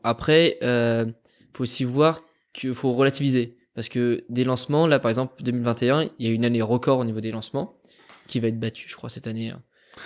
après, 0.03 0.59
euh, 0.63 1.07
faut 1.55 1.63
aussi 1.63 1.85
voir 1.85 2.23
qu'il 2.53 2.75
faut 2.75 2.93
relativiser. 2.93 3.57
Parce 3.75 3.89
que 3.89 4.25
des 4.29 4.45
lancements, 4.45 4.87
là 4.87 5.01
par 5.01 5.09
exemple 5.09 5.43
2021, 5.43 6.11
il 6.19 6.27
y 6.27 6.31
a 6.31 6.33
une 6.33 6.45
année 6.45 6.63
record 6.63 6.99
au 7.01 7.05
niveau 7.05 7.21
des 7.21 7.33
lancements, 7.33 7.77
qui 8.29 8.41
va 8.41 8.49
être 8.49 8.61
battue, 8.61 8.89
je 8.89 8.95
crois, 8.95 9.11
cette 9.11 9.27
année. 9.27 9.51
hein. 9.51 9.63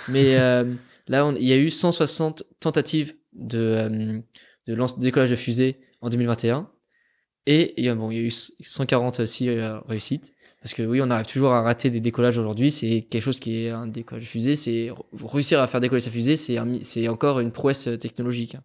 Mais 0.09 0.37
là, 0.37 1.33
il 1.39 1.47
y 1.47 1.53
a 1.53 1.57
eu 1.57 1.71
160 1.71 2.45
tentatives 2.61 3.15
de, 3.33 4.23
de, 4.69 5.01
décollage 5.01 5.31
de 5.31 5.37
fusée 5.37 5.81
en 6.01 6.11
2021. 6.11 6.71
Et 7.47 7.89
a, 7.89 7.95
bon, 7.95 8.11
il 8.11 8.17
y 8.17 8.21
a 8.21 8.23
eu 8.23 8.31
146 8.31 9.49
euh, 9.49 9.81
réussites. 9.81 10.33
Parce 10.61 10.75
que 10.75 10.83
oui, 10.83 11.01
on 11.03 11.09
arrive 11.11 11.27
toujours 11.27 11.53
à 11.53 11.63
rater 11.63 11.89
des 11.89 12.01
décollages 12.01 12.37
aujourd'hui. 12.37 12.71
C'est 12.71 13.07
quelque 13.09 13.23
chose 13.23 13.41
qui 13.41 13.65
est 13.65 13.71
un 13.71 13.87
décollage 13.87 14.25
de 14.25 14.29
fusée. 14.29 14.55
C'est 14.55 14.91
réussir 15.25 15.61
à 15.61 15.67
faire 15.67 15.81
décoller 15.81 16.01
sa 16.01 16.11
fusée, 16.11 16.37
c'est 16.37 17.09
encore 17.09 17.41
une 17.41 17.53
prouesse 17.53 17.89
euh, 17.89 17.97
technologique. 17.97 18.57
hein. 18.57 18.65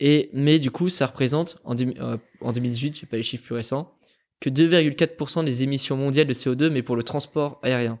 Et 0.00 0.30
mais 0.32 0.58
du 0.58 0.70
coup, 0.70 0.88
ça 0.88 1.06
représente 1.06 1.58
en, 1.64 1.76
euh, 1.78 2.16
en 2.40 2.52
2018, 2.52 2.96
j'ai 2.98 3.06
pas 3.06 3.18
les 3.18 3.22
chiffres 3.22 3.44
plus 3.44 3.54
récents, 3.54 3.94
que 4.40 4.50
2,4% 4.50 5.44
des 5.44 5.62
émissions 5.62 5.96
mondiales 5.96 6.26
de 6.26 6.32
CO2, 6.32 6.70
mais 6.70 6.82
pour 6.82 6.96
le 6.96 7.04
transport 7.04 7.60
aérien. 7.62 8.00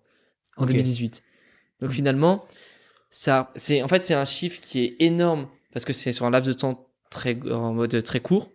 Ok. 0.59 0.69
2018. 0.69 1.23
Donc 1.81 1.91
finalement, 1.91 2.45
ça, 3.11 3.51
c'est 3.57 3.83
en 3.83 3.89
fait 3.89 3.99
c'est 4.01 4.15
un 4.15 4.25
chiffre 4.25 4.61
qui 4.61 4.85
est 4.85 4.95
énorme 5.01 5.49
parce 5.73 5.85
que 5.85 5.93
c'est 5.93 6.13
sur 6.13 6.25
un 6.27 6.31
laps 6.31 6.49
de 6.55 6.59
temps 6.59 6.87
très 7.11 7.37
en 7.51 7.75
mode 7.75 8.01
très 8.03 8.21
court, 8.21 8.51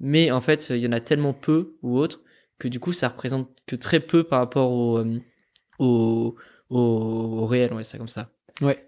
mais 0.00 0.30
en 0.32 0.40
fait 0.40 0.70
il 0.70 0.78
y 0.78 0.86
en 0.86 0.92
a 0.92 1.00
tellement 1.00 1.32
peu 1.32 1.76
ou 1.82 1.98
autre 1.98 2.20
que 2.58 2.68
du 2.68 2.80
coup 2.80 2.92
ça 2.92 3.08
représente 3.08 3.48
que 3.66 3.76
très 3.76 4.00
peu 4.00 4.24
par 4.24 4.40
rapport 4.40 4.72
au 4.72 4.98
euh, 4.98 5.20
au, 5.78 6.34
au, 6.68 6.78
au 6.78 7.46
réel, 7.46 7.72
ouais, 7.72 7.84
c'est 7.84 7.98
comme 7.98 8.08
ça. 8.08 8.30
Ouais. 8.60 8.84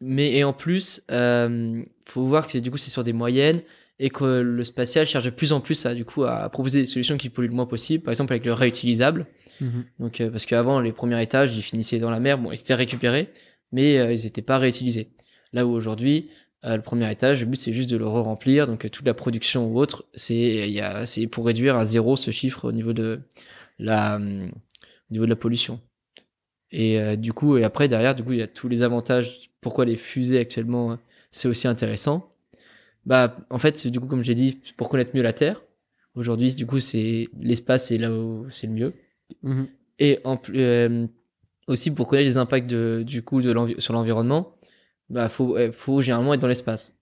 Mais 0.00 0.34
et 0.34 0.44
en 0.44 0.52
plus, 0.52 1.02
euh, 1.10 1.82
faut 2.06 2.22
voir 2.24 2.46
que 2.46 2.58
du 2.58 2.70
coup 2.70 2.78
c'est 2.78 2.90
sur 2.90 3.02
des 3.04 3.12
moyennes 3.12 3.62
et 3.98 4.10
que 4.10 4.40
le 4.40 4.64
spatial 4.64 5.06
cherche 5.06 5.24
de 5.24 5.30
plus 5.30 5.52
en 5.52 5.60
plus 5.60 5.86
à 5.86 5.94
du 5.94 6.04
coup 6.04 6.24
à 6.24 6.48
proposer 6.48 6.80
des 6.80 6.86
solutions 6.86 7.16
qui 7.16 7.28
polluent 7.30 7.48
le 7.48 7.54
moins 7.54 7.66
possible, 7.66 8.02
par 8.02 8.12
exemple 8.12 8.32
avec 8.32 8.44
le 8.44 8.52
réutilisable. 8.52 9.26
Mhm. 9.60 9.84
Donc, 10.00 10.20
euh, 10.20 10.30
parce 10.30 10.46
qu'avant, 10.46 10.80
les 10.80 10.92
premiers 10.92 11.22
étages, 11.22 11.56
ils 11.56 11.62
finissaient 11.62 11.98
dans 11.98 12.10
la 12.10 12.18
mer. 12.20 12.38
Bon, 12.38 12.50
ils 12.50 12.58
étaient 12.58 12.74
récupérés, 12.74 13.28
mais 13.70 13.98
euh, 13.98 14.12
ils 14.12 14.24
n'étaient 14.24 14.42
pas 14.42 14.58
réutilisés. 14.58 15.10
Là 15.52 15.66
où 15.66 15.70
aujourd'hui, 15.70 16.30
euh, 16.64 16.76
le 16.76 16.82
premier 16.82 17.10
étage, 17.12 17.40
le 17.40 17.46
but, 17.46 17.60
c'est 17.60 17.72
juste 17.72 17.90
de 17.90 17.96
le 17.96 18.06
re-remplir. 18.06 18.66
Donc, 18.66 18.84
euh, 18.84 18.88
toute 18.88 19.06
la 19.06 19.14
production 19.14 19.66
ou 19.68 19.78
autre, 19.78 20.06
c'est 20.14 20.34
il 20.68 20.72
y 20.72 20.80
a- 20.80 21.06
c'est 21.06 21.26
pour 21.26 21.46
réduire 21.46 21.76
à 21.76 21.84
zéro 21.84 22.16
ce 22.16 22.30
chiffre 22.30 22.64
au 22.68 22.72
niveau 22.72 22.92
de 22.92 23.20
la, 23.78 24.16
au 24.16 25.12
niveau 25.12 25.24
de 25.26 25.30
la 25.30 25.36
pollution. 25.36 25.80
Et 26.70 27.18
du 27.18 27.34
coup, 27.34 27.58
et 27.58 27.64
après, 27.64 27.86
derrière, 27.86 28.14
du 28.14 28.22
coup, 28.24 28.32
il 28.32 28.38
y 28.38 28.42
a 28.42 28.46
tous 28.48 28.66
les 28.68 28.80
avantages. 28.80 29.50
Pourquoi 29.60 29.84
les 29.84 29.96
fusées 29.96 30.38
actuellement, 30.38 30.92
euh, 30.92 30.96
c'est 31.30 31.46
aussi 31.48 31.68
intéressant. 31.68 32.31
Bah, 33.04 33.36
en 33.50 33.58
fait, 33.58 33.86
du 33.86 34.00
coup, 34.00 34.06
comme 34.06 34.22
j'ai 34.22 34.34
dit, 34.34 34.60
pour 34.76 34.88
connaître 34.88 35.16
mieux 35.16 35.22
la 35.22 35.32
Terre. 35.32 35.62
Aujourd'hui, 36.14 36.54
du 36.54 36.66
coup, 36.66 36.80
c'est 36.80 37.28
l'espace, 37.40 37.88
c'est 37.88 37.98
là 37.98 38.12
où 38.12 38.46
c'est 38.50 38.66
le 38.66 38.72
mieux. 38.72 38.94
Mhm. 39.42 39.66
Et 39.98 40.20
en 40.24 40.36
plus, 40.36 40.60
euh, 40.60 41.06
aussi 41.66 41.90
pour 41.90 42.06
connaître 42.06 42.26
les 42.26 42.36
impacts 42.36 42.68
de, 42.68 43.02
du 43.06 43.22
coup 43.22 43.40
de 43.40 43.80
sur 43.80 43.92
l'environnement, 43.92 44.56
bah 45.08 45.28
faut, 45.28 45.56
faut 45.72 46.02
généralement 46.02 46.34
être 46.34 46.40
dans 46.40 46.48
l'espace. 46.48 46.94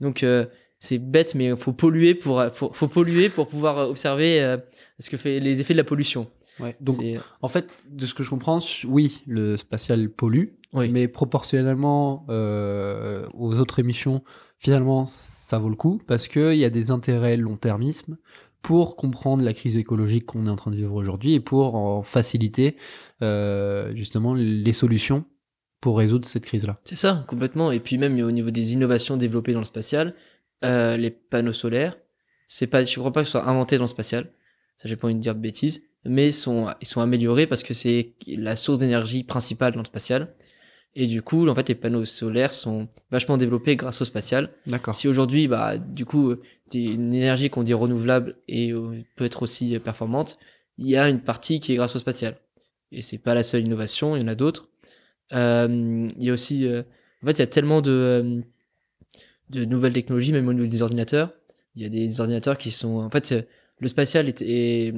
Donc 0.00 0.22
euh, 0.22 0.46
c'est 0.78 0.98
bête, 0.98 1.34
mais 1.34 1.54
faut 1.56 1.72
polluer 1.72 2.14
pour, 2.14 2.42
pour, 2.52 2.76
faut 2.76 2.88
polluer 2.88 3.28
pour 3.28 3.46
pouvoir 3.46 3.88
observer 3.88 4.40
euh, 4.42 4.56
ce 4.98 5.10
que 5.10 5.16
fait 5.16 5.40
les 5.40 5.60
effets 5.60 5.74
de 5.74 5.78
la 5.78 5.84
pollution. 5.84 6.30
Ouais. 6.62 6.76
Donc, 6.80 6.96
C'est- 7.00 7.18
en 7.42 7.48
fait, 7.48 7.66
de 7.90 8.06
ce 8.06 8.14
que 8.14 8.22
je 8.22 8.30
comprends, 8.30 8.58
oui, 8.86 9.22
le 9.26 9.56
spatial 9.56 10.08
pollue, 10.10 10.48
Oui. 10.72 10.90
mais 10.90 11.08
proportionnellement 11.08 12.24
euh, 12.28 13.26
aux 13.34 13.58
autres 13.58 13.78
émissions, 13.78 14.22
finalement, 14.58 15.04
ça 15.06 15.58
vaut 15.58 15.68
le 15.70 15.76
coup 15.76 16.00
parce 16.06 16.28
qu'il 16.28 16.54
y 16.56 16.64
a 16.64 16.70
des 16.70 16.90
intérêts 16.90 17.36
long-termisme 17.36 18.16
pour 18.62 18.96
comprendre 18.96 19.42
la 19.42 19.54
crise 19.54 19.76
écologique 19.76 20.26
qu'on 20.26 20.46
est 20.46 20.50
en 20.50 20.56
train 20.56 20.70
de 20.70 20.76
vivre 20.76 20.94
aujourd'hui 20.94 21.32
et 21.34 21.40
pour 21.40 21.74
en 21.76 22.02
faciliter 22.02 22.76
euh, 23.22 23.94
justement 23.94 24.34
les 24.34 24.72
solutions 24.72 25.24
pour 25.80 25.96
résoudre 25.96 26.28
cette 26.28 26.44
crise-là. 26.44 26.78
C'est 26.84 26.96
ça, 26.96 27.24
complètement. 27.26 27.72
Et 27.72 27.80
puis 27.80 27.96
même 27.96 28.20
au 28.20 28.30
niveau 28.30 28.50
des 28.50 28.74
innovations 28.74 29.16
développées 29.16 29.54
dans 29.54 29.60
le 29.60 29.64
spatial, 29.64 30.14
euh, 30.62 30.98
les 30.98 31.10
panneaux 31.10 31.54
solaires, 31.54 31.96
c'est 32.46 32.66
pas, 32.66 32.84
je 32.84 32.98
crois 32.98 33.12
pas 33.12 33.20
que 33.20 33.26
ce 33.26 33.32
soit 33.32 33.48
inventé 33.48 33.76
dans 33.78 33.84
le 33.84 33.88
spatial. 33.88 34.30
Ça, 34.76 34.88
j'ai 34.88 34.96
pas 34.96 35.06
envie 35.06 35.14
de 35.14 35.20
dire 35.20 35.34
de 35.34 35.40
bêtises, 35.40 35.82
mais 36.04 36.28
ils 36.28 36.32
sont, 36.32 36.68
ils 36.80 36.86
sont 36.86 37.00
améliorés 37.00 37.46
parce 37.46 37.62
que 37.62 37.74
c'est 37.74 38.14
la 38.26 38.56
source 38.56 38.78
d'énergie 38.78 39.22
principale 39.22 39.72
dans 39.72 39.80
le 39.80 39.86
spatial. 39.86 40.34
Et 40.96 41.06
du 41.06 41.22
coup, 41.22 41.48
en 41.48 41.54
fait, 41.54 41.68
les 41.68 41.76
panneaux 41.76 42.04
solaires 42.04 42.50
sont 42.50 42.88
vachement 43.12 43.36
développés 43.36 43.76
grâce 43.76 44.00
au 44.00 44.04
spatial. 44.04 44.50
D'accord. 44.66 44.96
Si 44.96 45.06
aujourd'hui, 45.06 45.46
bah, 45.46 45.78
du 45.78 46.04
coup, 46.04 46.34
une 46.74 47.14
énergie 47.14 47.48
qu'on 47.48 47.62
dit 47.62 47.74
renouvelable 47.74 48.36
et 48.48 48.72
euh, 48.72 49.02
peut 49.14 49.24
être 49.24 49.42
aussi 49.42 49.78
performante, 49.78 50.38
il 50.78 50.88
y 50.88 50.96
a 50.96 51.08
une 51.08 51.20
partie 51.20 51.60
qui 51.60 51.72
est 51.72 51.76
grâce 51.76 51.94
au 51.94 52.00
spatial. 52.00 52.38
Et 52.90 53.02
c'est 53.02 53.18
pas 53.18 53.34
la 53.34 53.44
seule 53.44 53.64
innovation, 53.64 54.16
il 54.16 54.22
y 54.22 54.24
en 54.24 54.28
a 54.28 54.34
d'autres. 54.34 54.68
Euh, 55.32 56.08
il 56.16 56.24
y 56.24 56.30
a 56.30 56.32
aussi, 56.32 56.66
euh, 56.66 56.82
en 57.22 57.26
fait, 57.26 57.32
il 57.34 57.38
y 57.38 57.42
a 57.42 57.46
tellement 57.46 57.82
de, 57.82 58.42
de 59.50 59.64
nouvelles 59.64 59.92
technologies, 59.92 60.32
même 60.32 60.48
au 60.48 60.52
niveau 60.52 60.66
des 60.66 60.82
ordinateurs. 60.82 61.32
Il 61.76 61.82
y 61.82 61.86
a 61.86 61.88
des 61.88 62.20
ordinateurs 62.20 62.58
qui 62.58 62.72
sont, 62.72 62.98
en 62.98 63.10
fait, 63.10 63.46
le 63.78 63.86
spatial 63.88 64.28
est, 64.28 64.42
est- 64.42 64.92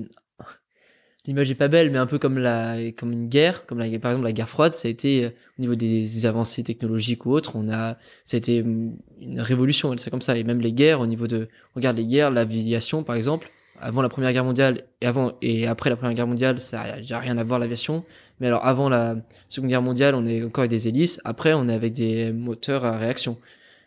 l'image 1.27 1.51
est 1.51 1.55
pas 1.55 1.69
belle, 1.69 1.91
mais 1.91 1.99
un 1.99 2.07
peu 2.07 2.19
comme 2.19 2.39
la, 2.39 2.77
comme 2.93 3.13
une 3.13 3.29
guerre, 3.29 3.67
comme 3.67 3.79
la, 3.79 3.87
par 3.99 4.11
exemple 4.11 4.25
la 4.25 4.33
guerre 4.33 4.49
froide, 4.49 4.75
ça 4.75 4.89
a 4.89 4.91
été 4.91 5.25
euh, 5.25 5.29
au 5.59 5.63
niveau 5.63 5.75
des, 5.75 6.27
avancées 6.27 6.63
technologiques 6.65 7.27
ou 7.27 7.31
autres, 7.33 7.57
on 7.57 7.69
a, 7.71 7.97
ça 8.25 8.37
a 8.37 8.39
été 8.39 8.63
hum, 8.63 8.97
une 9.21 9.41
révolution, 9.41 9.97
c'est 9.97 10.11
comme 10.11 10.23
ça. 10.23 10.37
Et 10.37 10.45
même 10.45 10.61
les 10.61 10.73
guerres, 10.73 11.01
au 11.01 11.07
niveau 11.07 11.27
de, 11.27 11.49
regarde 11.75 11.97
les 11.97 12.07
guerres, 12.07 12.31
l'aviation 12.31 13.05
par 13.05 13.17
exemple, 13.17 13.51
avant 13.81 14.03
la 14.03 14.09
Première 14.09 14.33
Guerre 14.33 14.45
mondiale 14.45 14.85
et 15.01 15.07
avant 15.07 15.33
et 15.43 15.67
après 15.67 15.91
la 15.91 15.97
Première 15.97 16.15
Guerre 16.15 16.27
mondiale, 16.27 16.61
ça 16.61 16.83
a 16.83 16.97
déjà 16.99 17.19
rien 17.19 17.37
à 17.39 17.45
voir 17.45 17.59
l'aviation. 17.59 18.05
Mais 18.41 18.47
alors 18.47 18.65
avant 18.65 18.89
la 18.89 19.17
Seconde 19.49 19.71
Guerre 19.71 19.83
mondiale, 19.83 20.15
on 20.15 20.27
est 20.27 20.43
encore 20.43 20.63
avec 20.63 20.71
des 20.71 20.89
hélices. 20.89 21.21
Après, 21.25 21.53
on 21.53 21.69
est 21.69 21.75
avec 21.75 21.93
des 21.93 22.33
moteurs 22.33 22.85
à 22.85 22.97
réaction. 22.97 23.39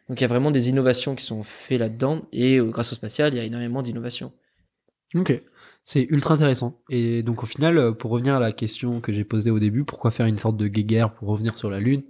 Donc 0.10 0.20
il 0.20 0.24
y 0.24 0.26
a 0.26 0.28
vraiment 0.28 0.52
des 0.52 0.70
innovations 0.70 1.16
qui 1.16 1.26
sont 1.26 1.44
faites 1.44 1.80
là-dedans. 1.80 2.22
Et 2.32 2.58
euh, 2.58 2.66
grâce 2.66 2.92
au 2.92 2.96
spatial, 2.96 3.34
il 3.34 3.38
y 3.38 3.40
a 3.40 3.44
énormément 3.44 3.82
d'innovations. 3.82 4.32
Ok, 5.14 5.42
c'est 5.86 6.04
ultra 6.10 6.34
intéressant. 6.34 6.82
Et 6.90 7.24
donc 7.24 7.44
au 7.44 7.46
final, 7.46 7.78
euh, 7.78 7.92
pour 7.92 8.12
revenir 8.12 8.36
à 8.36 8.40
la 8.40 8.52
question 8.52 9.00
que 9.02 9.14
j'ai 9.14 9.24
posée 9.24 9.52
au 9.52 9.60
début, 9.60 9.84
pourquoi 9.86 10.12
faire 10.12 10.26
une 10.26 10.38
sorte 10.38 10.58
de 10.58 10.68
guéguerre 10.68 11.14
pour 11.14 11.28
revenir 11.30 11.58
sur 11.58 11.70
la 11.70 11.80
Lune, 11.80 12.04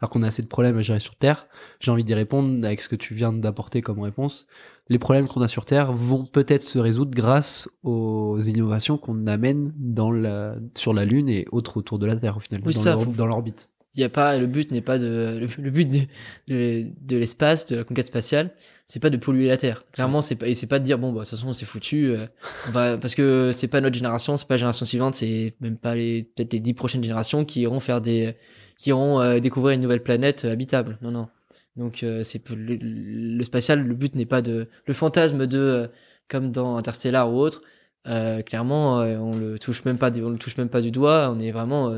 alors 0.00 0.10
qu'on 0.10 0.22
a 0.22 0.26
assez 0.26 0.42
de 0.42 0.48
problèmes 0.48 0.76
à 0.76 0.82
gérer 0.82 0.98
sur 1.00 1.14
Terre, 1.16 1.46
j'ai 1.78 1.90
envie 1.90 2.04
d'y 2.04 2.12
répondre 2.14 2.64
avec 2.66 2.82
ce 2.82 2.88
que 2.88 2.96
tu 2.96 3.14
viens 3.14 3.32
d'apporter 3.32 3.80
comme 3.82 4.00
réponse. 4.00 4.46
Les 4.88 4.98
problèmes 4.98 5.28
qu'on 5.28 5.40
a 5.40 5.48
sur 5.48 5.64
Terre 5.64 5.92
vont 5.92 6.26
peut-être 6.26 6.62
se 6.62 6.78
résoudre 6.78 7.12
grâce 7.12 7.68
aux 7.84 8.38
innovations 8.40 8.98
qu'on 8.98 9.26
amène 9.28 9.72
dans 9.78 10.10
la, 10.10 10.56
sur 10.76 10.92
la 10.92 11.04
Lune 11.04 11.28
et 11.28 11.46
autres 11.52 11.76
autour 11.76 11.98
de 12.00 12.06
la 12.06 12.16
Terre 12.16 12.36
au 12.36 12.40
final, 12.40 12.60
Oui, 12.66 12.74
dans 12.74 12.80
ça, 12.80 12.90
l'or- 12.94 13.04
faut- 13.04 13.12
dans 13.12 13.26
l'orbite. 13.26 13.70
Il 13.94 14.00
y 14.00 14.04
a 14.04 14.08
pas 14.08 14.38
le 14.38 14.46
but 14.46 14.70
n'est 14.70 14.82
pas 14.82 14.98
de 14.98 15.48
le, 15.58 15.70
but 15.70 15.88
de, 16.48 16.86
de, 17.00 17.16
l'espace, 17.16 17.66
de 17.66 17.76
la 17.76 17.84
conquête 17.84 18.06
spatiale, 18.06 18.50
c'est 18.86 19.00
pas 19.00 19.10
de 19.10 19.16
polluer 19.16 19.48
la 19.48 19.56
Terre. 19.56 19.84
Clairement, 19.92 20.22
c'est 20.22 20.36
pas 20.36 20.46
et 20.46 20.54
c'est 20.54 20.68
pas 20.68 20.78
de 20.78 20.84
dire 20.84 20.98
bon 20.98 21.12
bah 21.12 21.24
de 21.24 21.28
toute 21.28 21.38
façon 21.38 21.52
foutu, 21.64 22.10
euh, 22.10 22.26
on 22.68 22.70
va 22.70 22.98
parce 22.98 23.16
que 23.16 23.50
c'est 23.52 23.66
pas 23.66 23.80
notre 23.80 23.96
génération, 23.96 24.36
c'est 24.36 24.46
pas 24.46 24.54
la 24.54 24.58
génération 24.58 24.86
suivante, 24.86 25.16
c'est 25.16 25.54
même 25.60 25.76
pas 25.76 25.96
les 25.96 26.22
peut-être 26.22 26.52
les 26.52 26.60
dix 26.60 26.74
prochaines 26.74 27.02
générations 27.02 27.44
qui 27.44 27.62
iront 27.62 27.80
faire 27.80 28.00
des 28.00 28.36
qui 28.78 28.90
iront 28.90 29.20
euh, 29.20 29.40
découvrir 29.40 29.74
une 29.74 29.80
nouvelle 29.80 30.02
planète 30.04 30.44
euh, 30.44 30.52
habitable. 30.52 30.98
Non 31.02 31.10
non. 31.10 31.28
Donc 31.76 32.04
c'est 32.22 32.48
le, 32.50 32.76
le 32.80 33.44
spatial, 33.44 33.86
le 33.86 33.94
but 33.94 34.14
n'est 34.14 34.26
pas 34.26 34.42
de 34.42 34.68
le 34.86 34.94
fantasme 34.94 35.46
de 35.46 35.88
comme 36.28 36.52
dans 36.52 36.76
Interstellar 36.76 37.32
ou 37.32 37.38
autre. 37.38 37.62
clairement, 38.04 38.98
on 38.98 39.36
le 39.36 39.58
touche 39.58 39.84
même 39.84 39.98
pas, 39.98 40.10
on 40.20 40.30
le 40.30 40.38
touche 40.38 40.56
même 40.58 40.68
pas 40.68 40.80
du 40.80 40.90
doigt. 40.90 41.32
On 41.34 41.40
est 41.40 41.52
vraiment 41.52 41.90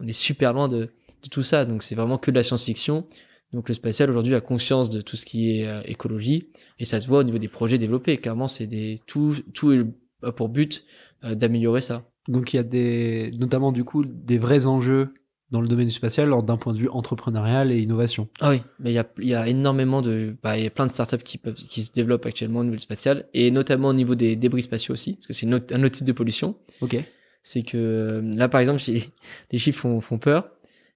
on 0.00 0.06
est 0.06 0.12
super 0.12 0.52
loin 0.52 0.68
de, 0.68 0.78
de 0.78 1.28
tout 1.30 1.42
ça. 1.42 1.64
Donc 1.64 1.82
c'est 1.82 1.94
vraiment 1.94 2.18
que 2.18 2.30
de 2.30 2.36
la 2.36 2.42
science-fiction. 2.42 3.06
Donc 3.52 3.68
le 3.68 3.74
spatial 3.74 4.10
aujourd'hui 4.10 4.34
a 4.34 4.40
conscience 4.40 4.90
de 4.90 5.00
tout 5.00 5.16
ce 5.16 5.24
qui 5.24 5.58
est 5.58 5.66
euh, 5.66 5.80
écologie 5.86 6.48
et 6.78 6.84
ça 6.84 7.00
se 7.00 7.06
voit 7.06 7.20
au 7.20 7.24
niveau 7.24 7.38
des 7.38 7.48
projets 7.48 7.78
développés. 7.78 8.18
Clairement, 8.18 8.48
c'est 8.48 8.66
des 8.66 8.98
tout 9.06 9.36
tout 9.54 9.72
est 9.72 9.84
a 10.22 10.32
pour 10.32 10.48
but 10.48 10.84
euh, 11.24 11.34
d'améliorer 11.34 11.80
ça. 11.80 12.04
Donc 12.26 12.52
il 12.52 12.56
y 12.56 12.60
a 12.60 12.62
des, 12.62 13.30
notamment 13.38 13.72
du 13.72 13.84
coup 13.84 14.04
des 14.04 14.38
vrais 14.38 14.66
enjeux 14.66 15.14
dans 15.50 15.62
le 15.62 15.68
domaine 15.68 15.86
du 15.86 15.92
spatial 15.92 16.30
d'un 16.44 16.58
point 16.58 16.74
de 16.74 16.78
vue 16.78 16.90
entrepreneurial 16.90 17.72
et 17.72 17.78
innovation. 17.78 18.28
Ah 18.40 18.50
oui, 18.50 18.60
mais 18.80 18.90
il 18.90 18.94
y 18.94 18.98
a, 18.98 19.06
il 19.18 19.28
y 19.28 19.34
a 19.34 19.48
énormément 19.48 20.02
de, 20.02 20.36
bah, 20.42 20.58
il 20.58 20.64
y 20.64 20.66
a 20.66 20.70
plein 20.70 20.84
de 20.84 20.90
startups 20.90 21.22
qui 21.24 21.38
peuvent, 21.38 21.54
qui 21.54 21.82
se 21.82 21.90
développent 21.90 22.26
actuellement 22.26 22.60
au 22.60 22.64
niveau 22.64 22.76
du 22.76 22.82
spatial 22.82 23.26
et 23.32 23.50
notamment 23.50 23.88
au 23.88 23.94
niveau 23.94 24.14
des 24.14 24.36
débris 24.36 24.62
spatiaux 24.62 24.92
aussi, 24.92 25.14
parce 25.14 25.28
que 25.28 25.32
c'est 25.32 25.46
un 25.46 25.82
autre 25.82 25.88
type 25.88 26.04
de 26.04 26.12
pollution. 26.12 26.56
Ok. 26.82 27.02
C'est 27.48 27.62
que 27.62 28.20
là, 28.34 28.46
par 28.46 28.60
exemple, 28.60 28.82
les 29.50 29.58
chiffres 29.58 29.80
font, 29.80 30.02
font 30.02 30.18
peur. 30.18 30.50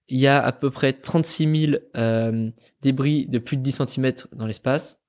Il 0.09 0.18
y 0.18 0.26
a 0.26 0.44
à 0.44 0.52
peu 0.52 0.71
près 0.71 0.92
36 0.92 1.66
000 1.71 1.82
euh, 1.97 2.50
débris 2.82 3.25
de 3.26 3.38
plus 3.38 3.56
de 3.56 3.62
10 3.62 3.80
cm 3.87 4.12
dans 4.32 4.47
l'espace. 4.47 5.00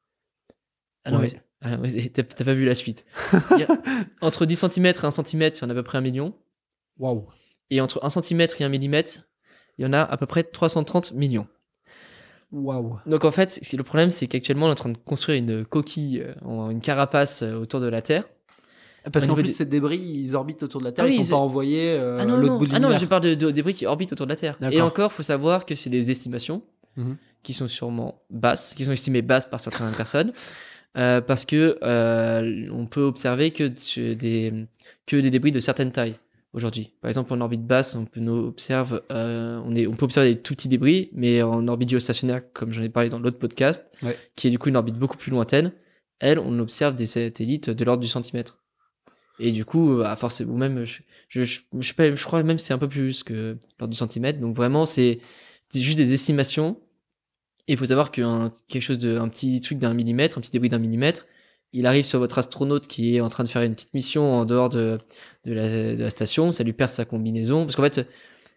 Ah 1.03 1.11
non, 1.11 1.19
mais- 1.19 1.33
ah, 1.59 1.77
t'as 2.13 2.45
pas 2.45 2.53
vu 2.53 2.63
la 2.63 2.75
suite. 2.75 3.05
Entre 4.21 4.45
10 4.45 4.55
cm 4.55 4.85
et 4.85 5.05
1 5.05 5.11
cm, 5.11 5.51
il 5.53 5.61
y 5.61 5.65
en 5.65 5.69
a 5.69 5.73
à 5.73 5.75
peu 5.75 5.83
près 5.83 5.97
un 5.97 6.01
million. 6.01 6.33
Waouh. 6.97 7.27
Et 7.69 7.81
entre 7.81 7.99
1 8.05 8.09
cm 8.09 8.41
et 8.41 8.63
1 8.63 8.69
mm, 8.69 9.03
il 9.77 9.83
y 9.83 9.85
en 9.85 9.91
a 9.91 10.01
à 10.01 10.15
peu 10.15 10.25
près 10.25 10.43
330 10.43 11.11
millions. 11.11 11.47
Waouh. 12.53 12.99
Donc 13.05 13.25
en 13.25 13.31
fait, 13.31 13.59
le 13.73 13.83
problème, 13.83 14.11
c'est 14.11 14.27
qu'actuellement, 14.27 14.67
on 14.67 14.69
est 14.69 14.73
en 14.73 14.75
train 14.75 14.91
de 14.91 14.97
construire 14.97 15.39
une 15.39 15.65
coquille, 15.65 16.21
euh, 16.21 16.69
une 16.69 16.79
carapace 16.79 17.41
euh, 17.41 17.55
autour 17.55 17.81
de 17.81 17.87
la 17.87 18.01
Terre. 18.01 18.23
Parce 19.11 19.25
qu'en 19.27 19.33
plus, 19.35 19.53
ces 19.53 19.65
débris, 19.65 19.99
ils 19.99 20.35
orbitent 20.35 20.63
autour 20.63 20.79
de 20.79 20.85
la 20.85 20.91
Terre, 20.91 21.05
Ah 21.05 21.09
oui, 21.09 21.17
ils 21.19 21.25
sont 21.25 21.31
pas 21.31 21.37
envoyés 21.37 21.91
euh, 21.91 22.17
ah 22.19 22.21
à 22.21 22.25
non, 22.25 22.37
l'autre 22.37 22.47
non, 22.53 22.57
bout 22.59 22.67
de 22.67 22.71
ah 22.75 22.79
non, 22.79 22.97
je 22.97 23.05
parle 23.05 23.23
de, 23.23 23.33
de 23.35 23.51
débris 23.51 23.73
qui 23.73 23.85
orbitent 23.85 24.13
autour 24.13 24.25
de 24.27 24.31
la 24.31 24.37
Terre. 24.37 24.57
Et 24.71 24.81
encore, 24.81 25.11
faut 25.11 25.23
savoir 25.23 25.65
que 25.65 25.75
c'est 25.75 25.89
des 25.89 26.09
estimations 26.11 26.61
Mhm. 26.95 27.17
qui 27.41 27.53
sont 27.53 27.67
sûrement 27.67 28.21
basses, 28.29 28.75
qui 28.75 28.85
sont 28.85 28.91
estimées 28.91 29.23
basses 29.23 29.47
par 29.47 29.59
certaines 29.59 29.91
personnes, 29.93 30.31
euh, 30.95 31.21
parce 31.21 31.43
que 31.43 31.79
euh, 31.83 32.67
on 32.71 32.85
peut 32.85 33.01
observer 33.01 33.49
que 33.49 33.63
des 34.13 34.67
que 35.07 35.15
des 35.17 35.31
débris 35.31 35.51
de 35.51 35.59
certaines 35.59 35.91
tailles 35.91 36.15
aujourd'hui. 36.53 36.93
Par 37.01 37.09
exemple, 37.09 37.33
en 37.33 37.41
orbite 37.41 37.65
basse, 37.65 37.95
on 37.95 38.05
peut 38.05 38.19
nous 38.19 38.45
observe, 38.45 39.01
euh, 39.11 39.59
on 39.65 39.73
est, 39.75 39.87
on 39.87 39.93
peut 39.93 40.05
observer 40.05 40.35
des 40.35 40.39
tout 40.41 40.53
petits 40.53 40.67
débris, 40.67 41.09
mais 41.13 41.41
en 41.41 41.67
orbite 41.67 41.89
géostationnaire, 41.89 42.41
comme 42.53 42.71
j'en 42.71 42.83
ai 42.83 42.89
parlé 42.89 43.09
dans 43.09 43.17
l'autre 43.19 43.39
podcast, 43.39 43.83
Ouais. 44.03 44.15
qui 44.35 44.47
est 44.47 44.51
du 44.51 44.59
coup 44.59 44.69
une 44.69 44.77
orbite 44.77 44.97
beaucoup 44.99 45.17
plus 45.17 45.31
lointaine, 45.31 45.71
elle, 46.19 46.37
on 46.37 46.57
observe 46.59 46.93
des 46.93 47.07
satellites 47.07 47.71
de 47.71 47.83
l'ordre 47.85 48.01
du 48.03 48.07
centimètre. 48.07 48.59
Et 49.39 49.51
du 49.51 49.65
coup, 49.65 50.01
à 50.01 50.15
force, 50.15 50.41
ou 50.41 50.55
même, 50.55 50.85
je, 50.85 51.01
je, 51.29 51.43
je, 51.43 51.61
je, 51.79 52.23
crois 52.23 52.43
même 52.43 52.59
c'est 52.59 52.73
un 52.73 52.77
peu 52.77 52.87
plus 52.87 53.23
que 53.23 53.57
l'ordre 53.79 53.91
du 53.91 53.97
centimètre. 53.97 54.39
Donc 54.39 54.55
vraiment, 54.55 54.85
c'est 54.85 55.19
juste 55.73 55.97
des 55.97 56.13
estimations. 56.13 56.79
Et 57.67 57.73
il 57.73 57.77
faut 57.77 57.85
savoir 57.85 58.11
qu'un 58.11 58.51
quelque 58.67 58.81
chose 58.81 58.99
de, 58.99 59.17
un 59.17 59.29
petit 59.29 59.61
truc 59.61 59.79
d'un 59.79 59.93
millimètre, 59.93 60.37
un 60.37 60.41
petit 60.41 60.51
débris 60.51 60.69
d'un 60.69 60.79
millimètre, 60.79 61.25
il 61.71 61.87
arrive 61.87 62.05
sur 62.05 62.19
votre 62.19 62.37
astronaute 62.37 62.87
qui 62.87 63.15
est 63.15 63.21
en 63.21 63.29
train 63.29 63.43
de 63.43 63.49
faire 63.49 63.63
une 63.63 63.73
petite 63.73 63.93
mission 63.93 64.33
en 64.33 64.45
dehors 64.45 64.69
de, 64.69 64.99
de, 65.45 65.53
la, 65.53 65.95
de 65.95 66.03
la 66.03 66.09
station, 66.09 66.51
ça 66.51 66.63
lui 66.63 66.73
perd 66.73 66.89
sa 66.89 67.05
combinaison. 67.05 67.63
Parce 67.65 67.75
qu'en 67.75 67.83
fait, 67.83 68.07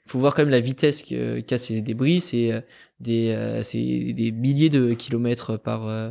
faut 0.06 0.18
voir 0.18 0.34
quand 0.34 0.42
même 0.42 0.50
la 0.50 0.60
vitesse 0.60 1.02
qu'a 1.02 1.58
ces 1.58 1.80
débris, 1.80 2.20
c'est 2.20 2.52
euh, 2.52 2.60
des, 3.00 3.30
euh, 3.30 3.62
des 3.72 4.32
milliers 4.32 4.70
de 4.70 4.94
kilomètres 4.94 5.56
par, 5.56 5.86
euh, 5.88 6.10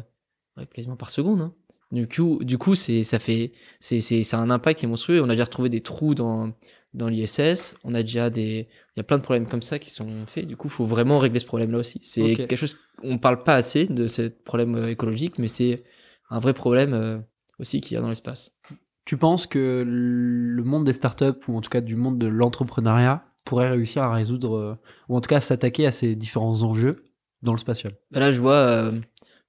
quasiment 0.74 0.98
par 0.98 1.10
seconde. 1.10 1.42
hein. 1.42 1.54
Du 1.92 2.08
coup, 2.08 2.40
du 2.44 2.58
coup, 2.58 2.76
c'est, 2.76 3.04
ça 3.04 3.20
fait, 3.20 3.52
c'est, 3.80 4.00
c'est, 4.00 4.24
c'est 4.24 4.36
un 4.36 4.50
impact 4.50 4.80
qui 4.80 4.86
est 4.86 4.90
monstrueux. 4.90 5.22
On 5.22 5.26
a 5.30 5.34
déjà 5.34 5.44
retrouvé 5.46 5.70
des 5.70 5.82
trous 5.82 6.16
dans, 6.16 6.52
dans 6.94 7.08
l'ISS. 7.08 7.76
On 7.84 7.94
a 7.94 8.02
déjà 8.02 8.30
des, 8.30 8.66
il 8.96 8.98
y 8.98 9.00
a 9.00 9.04
plein 9.04 9.18
de 9.18 9.24
problèmes 9.24 9.48
comme 9.48 9.62
ça 9.62 9.80
qui 9.80 9.92
sont 9.92 10.26
faits. 10.26 10.48
Du 10.48 10.58
coup, 10.58 10.68
faut 10.68 10.86
vraiment 10.86 11.20
régler 11.20 11.40
ce 11.40 11.46
problème-là 11.46 11.78
aussi. 11.78 12.00
C'est 12.02 12.22
Ok. 12.24 12.36
quelque 12.48 12.56
chose, 12.56 12.78
on 13.04 13.18
parle 13.18 13.44
pas 13.44 13.56
assez 13.56 13.86
de 13.86 14.08
ce 14.08 14.24
problème 14.24 14.76
euh, 14.76 14.90
écologique, 14.90 15.38
mais 15.38 15.48
c'est 15.48 15.84
un 16.30 16.40
vrai 16.40 16.54
problème 16.54 16.94
euh, 16.94 17.20
aussi 17.60 17.82
qu'il 17.82 17.94
y 17.94 17.98
a 17.98 18.02
dans 18.02 18.10
l'espace. 18.10 18.58
Tu 19.06 19.18
penses 19.18 19.46
que 19.46 19.84
le 19.86 20.64
monde 20.64 20.86
des 20.86 20.94
startups, 20.94 21.48
ou 21.48 21.56
en 21.56 21.62
tout 21.62 21.70
cas 21.70 21.82
du 21.82 21.96
monde 21.96 22.18
de 22.18 22.26
l'entrepreneuriat, 22.28 23.24
pourrait 23.46 23.70
réussir 23.70 24.02
à 24.02 24.12
résoudre, 24.12 24.56
euh, 24.58 24.76
ou 25.08 25.16
en 25.16 25.22
tout 25.22 25.28
cas 25.28 25.38
à 25.38 25.42
s'attaquer 25.42 25.86
à 25.86 25.92
ces 25.92 26.16
différents 26.16 26.64
enjeux 26.64 27.06
dans 27.44 27.52
le 27.52 27.60
spatial? 27.60 27.96
Bah 28.10 28.20
là, 28.20 28.32
je 28.32 28.40
vois, 28.40 28.56
euh, 28.56 29.00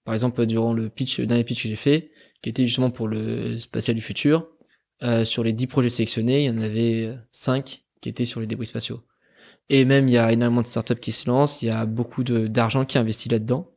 par 0.06 0.14
exemple, 0.14 0.46
durant 0.46 0.72
le 0.72 0.88
pitch, 0.88 1.18
le 1.18 1.26
dernier 1.26 1.44
pitch 1.44 1.64
que 1.64 1.68
j'ai 1.68 1.76
fait, 1.76 2.10
qui 2.40 2.48
était 2.48 2.66
justement 2.66 2.90
pour 2.90 3.08
le 3.08 3.58
spatial 3.58 3.94
du 3.94 4.00
futur, 4.00 4.48
euh, 5.02 5.24
sur 5.24 5.44
les 5.44 5.52
10 5.52 5.66
projets 5.66 5.90
sélectionnés, 5.90 6.44
il 6.44 6.46
y 6.46 6.50
en 6.50 6.58
avait 6.58 7.14
5 7.32 7.82
qui 8.00 8.08
étaient 8.08 8.24
sur 8.24 8.40
les 8.40 8.46
débris 8.46 8.66
spatiaux. 8.66 9.02
Et 9.68 9.84
même, 9.84 10.08
il 10.08 10.12
y 10.12 10.18
a 10.18 10.32
énormément 10.32 10.62
de 10.62 10.68
startups 10.68 11.00
qui 11.00 11.12
se 11.12 11.28
lancent, 11.28 11.60
il 11.60 11.66
y 11.66 11.70
a 11.70 11.84
beaucoup 11.84 12.24
d'argent 12.24 12.86
qui 12.86 12.96
est 12.96 13.00
investi 13.00 13.28
là-dedans. 13.28 13.68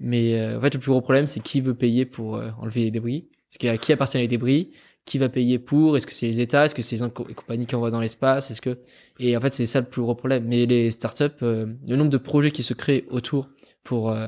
Mais 0.00 0.40
euh, 0.40 0.58
en 0.58 0.60
fait, 0.60 0.74
le 0.74 0.80
plus 0.80 0.90
gros 0.90 1.00
problème, 1.00 1.28
c'est 1.28 1.40
qui 1.40 1.60
veut 1.60 1.74
payer 1.74 2.06
pour 2.06 2.36
euh, 2.36 2.50
enlever 2.58 2.80
les 2.80 2.90
débris. 2.90 3.28
Est-ce 3.50 3.58
qu'il 3.58 3.68
y 3.68 3.70
a 3.70 3.78
qui 3.78 3.92
appartient 3.92 4.18
les 4.18 4.26
débris? 4.26 4.70
Qui 5.04 5.18
va 5.18 5.28
payer 5.28 5.58
pour? 5.58 5.96
Est-ce 5.96 6.06
que 6.06 6.14
c'est 6.14 6.26
les 6.26 6.40
États? 6.40 6.64
Est-ce 6.64 6.74
que 6.74 6.82
c'est 6.82 6.96
les 7.00 7.34
compagnies 7.34 7.66
qui 7.66 7.74
envoient 7.74 7.90
dans 7.90 8.00
l'espace? 8.00 8.50
Est-ce 8.50 8.60
que 8.60 8.78
et 9.18 9.36
en 9.36 9.40
fait, 9.40 9.54
c'est 9.54 9.66
ça 9.66 9.80
le 9.80 9.86
plus 9.86 10.02
gros 10.02 10.14
problème. 10.14 10.44
Mais 10.46 10.66
les 10.66 10.90
startups, 10.90 11.24
euh, 11.42 11.66
le 11.86 11.96
nombre 11.96 12.10
de 12.10 12.16
projets 12.16 12.50
qui 12.50 12.62
se 12.62 12.74
créent 12.74 13.04
autour 13.10 13.48
pour 13.84 14.10
euh, 14.10 14.26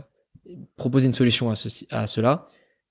proposer 0.76 1.06
une 1.06 1.12
solution 1.12 1.50
à, 1.50 1.56
ceci, 1.56 1.86
à 1.90 2.06
cela, 2.06 2.48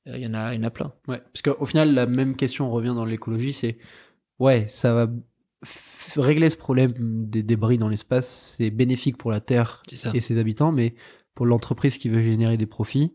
euh, 0.08 0.18
il 0.18 0.24
y 0.24 0.28
en 0.28 0.34
a, 0.34 0.54
il 0.54 0.58
y 0.58 0.64
en 0.64 0.68
a 0.68 0.72
plein. 0.72 0.94
Ouais, 1.08 1.22
parce 1.34 1.42
qu'au 1.42 1.66
final, 1.66 1.94
la 1.94 2.06
même 2.06 2.36
question 2.36 2.72
revient 2.72 2.94
dans 2.96 3.06
l'écologie, 3.06 3.54
c'est 3.54 3.78
ouais, 4.40 4.68
ça 4.68 4.94
va 4.94 5.08
régler 6.16 6.50
ce 6.50 6.58
problème 6.58 6.94
des 6.98 7.44
débris 7.44 7.78
dans 7.78 7.88
l'espace, 7.88 8.56
c'est 8.58 8.70
bénéfique 8.70 9.18
pour 9.18 9.32
la 9.32 9.40
Terre 9.40 9.84
et 10.14 10.20
ses 10.20 10.38
habitants, 10.38 10.72
mais 10.72 10.96
pour 11.36 11.46
l'entreprise 11.46 11.98
qui 11.98 12.10
veut 12.10 12.22
générer 12.22 12.58
des 12.58 12.66
profits, 12.66 13.14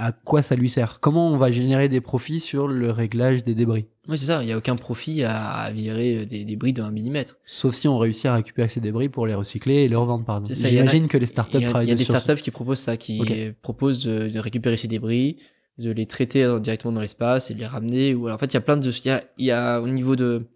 à 0.00 0.12
quoi 0.12 0.42
ça 0.42 0.54
lui 0.54 0.68
sert 0.68 1.00
Comment 1.00 1.30
on 1.32 1.36
va 1.36 1.50
générer 1.50 1.88
des 1.88 2.00
profits 2.00 2.40
sur 2.40 2.68
le 2.68 2.90
réglage 2.90 3.44
des 3.44 3.54
débris 3.54 3.86
Oui, 4.08 4.16
c'est 4.16 4.26
ça. 4.26 4.42
Il 4.42 4.46
n'y 4.46 4.52
a 4.52 4.58
aucun 4.58 4.76
profit 4.76 5.24
à, 5.24 5.70
virer 5.72 6.18
euh, 6.18 6.24
des 6.26 6.44
débris 6.44 6.72
d'un 6.72 6.90
millimètre. 6.90 7.36
Sauf 7.46 7.74
si 7.74 7.88
on 7.88 7.98
réussit 7.98 8.26
à 8.26 8.34
récupérer 8.34 8.68
ces 8.68 8.80
débris 8.80 9.08
pour 9.08 9.26
les 9.26 9.34
recycler 9.34 9.74
et 9.84 9.88
les 9.88 9.96
revendre, 9.96 10.24
par 10.24 10.36
exemple. 10.36 10.54
C'est 10.54 10.62
ça, 10.62 10.68
il 10.68 10.74
y 10.74 10.78
en 10.78 10.82
a- 10.82 10.86
J'imagine 10.86 11.08
que 11.08 11.18
les 11.18 11.26
startups 11.26 11.56
Il 11.58 11.60
y 11.60 11.64
a, 11.64 11.66
il 11.66 11.70
travaillent 11.70 11.88
y 11.88 11.92
a 11.92 11.94
des 11.94 12.04
sur 12.04 12.16
startups 12.16 12.40
qui 12.42 12.50
proposent 12.50 12.78
ça, 12.78 12.96
qui 12.96 13.52
proposent 13.62 14.04
de, 14.04 14.28
de 14.28 14.38
récupérer 14.38 14.76
ces 14.76 14.88
débris, 14.88 15.36
de 15.78 15.90
les 15.90 16.06
traiter 16.06 16.44
euh, 16.44 16.58
directement 16.60 16.92
dans 16.92 17.00
l'espace 17.00 17.50
et 17.50 17.54
de 17.54 17.58
les 17.58 17.66
ramener. 17.66 18.14
Ou 18.14 18.26
alors, 18.26 18.36
en 18.36 18.38
fait, 18.38 18.46
il 18.46 18.54
y 18.54 18.56
a 18.56 18.60
plein 18.62 18.76
de, 18.76 18.90
il 18.90 19.06
y 19.06 19.10
a, 19.10 19.24
il 19.38 19.46
y 19.46 19.50
a 19.52 19.80
au 19.80 19.88
niveau 19.88 20.16
de, 20.16 20.46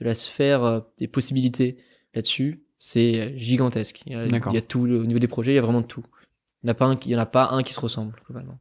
de 0.00 0.04
la 0.04 0.14
sphère 0.14 0.64
euh, 0.64 0.80
des 0.98 1.08
possibilités 1.08 1.76
là-dessus, 2.14 2.62
c'est 2.78 3.20
euh, 3.20 3.36
gigantesque. 3.36 4.02
Il 4.06 4.12
y, 4.12 4.16
a, 4.16 4.26
D'accord. 4.26 4.52
il 4.52 4.56
y 4.56 4.58
a 4.58 4.62
tout, 4.62 4.80
au 4.80 5.04
niveau 5.04 5.18
des 5.18 5.28
projets, 5.28 5.52
il 5.52 5.56
y 5.56 5.58
a 5.58 5.62
vraiment 5.62 5.80
de 5.82 5.86
tout. 5.86 6.02
Il 6.62 6.66
n'y 6.66 6.70
en 6.70 6.72
a 6.72 6.74
pas 6.74 6.86
un, 6.86 6.96
qui- 6.96 7.08
il 7.08 7.12
y 7.12 7.16
en 7.16 7.20
a 7.20 7.26
pas 7.26 7.50
un 7.52 7.62
qui 7.62 7.72
se 7.72 7.80
ressemble 7.80 8.14
globalement. 8.26 8.58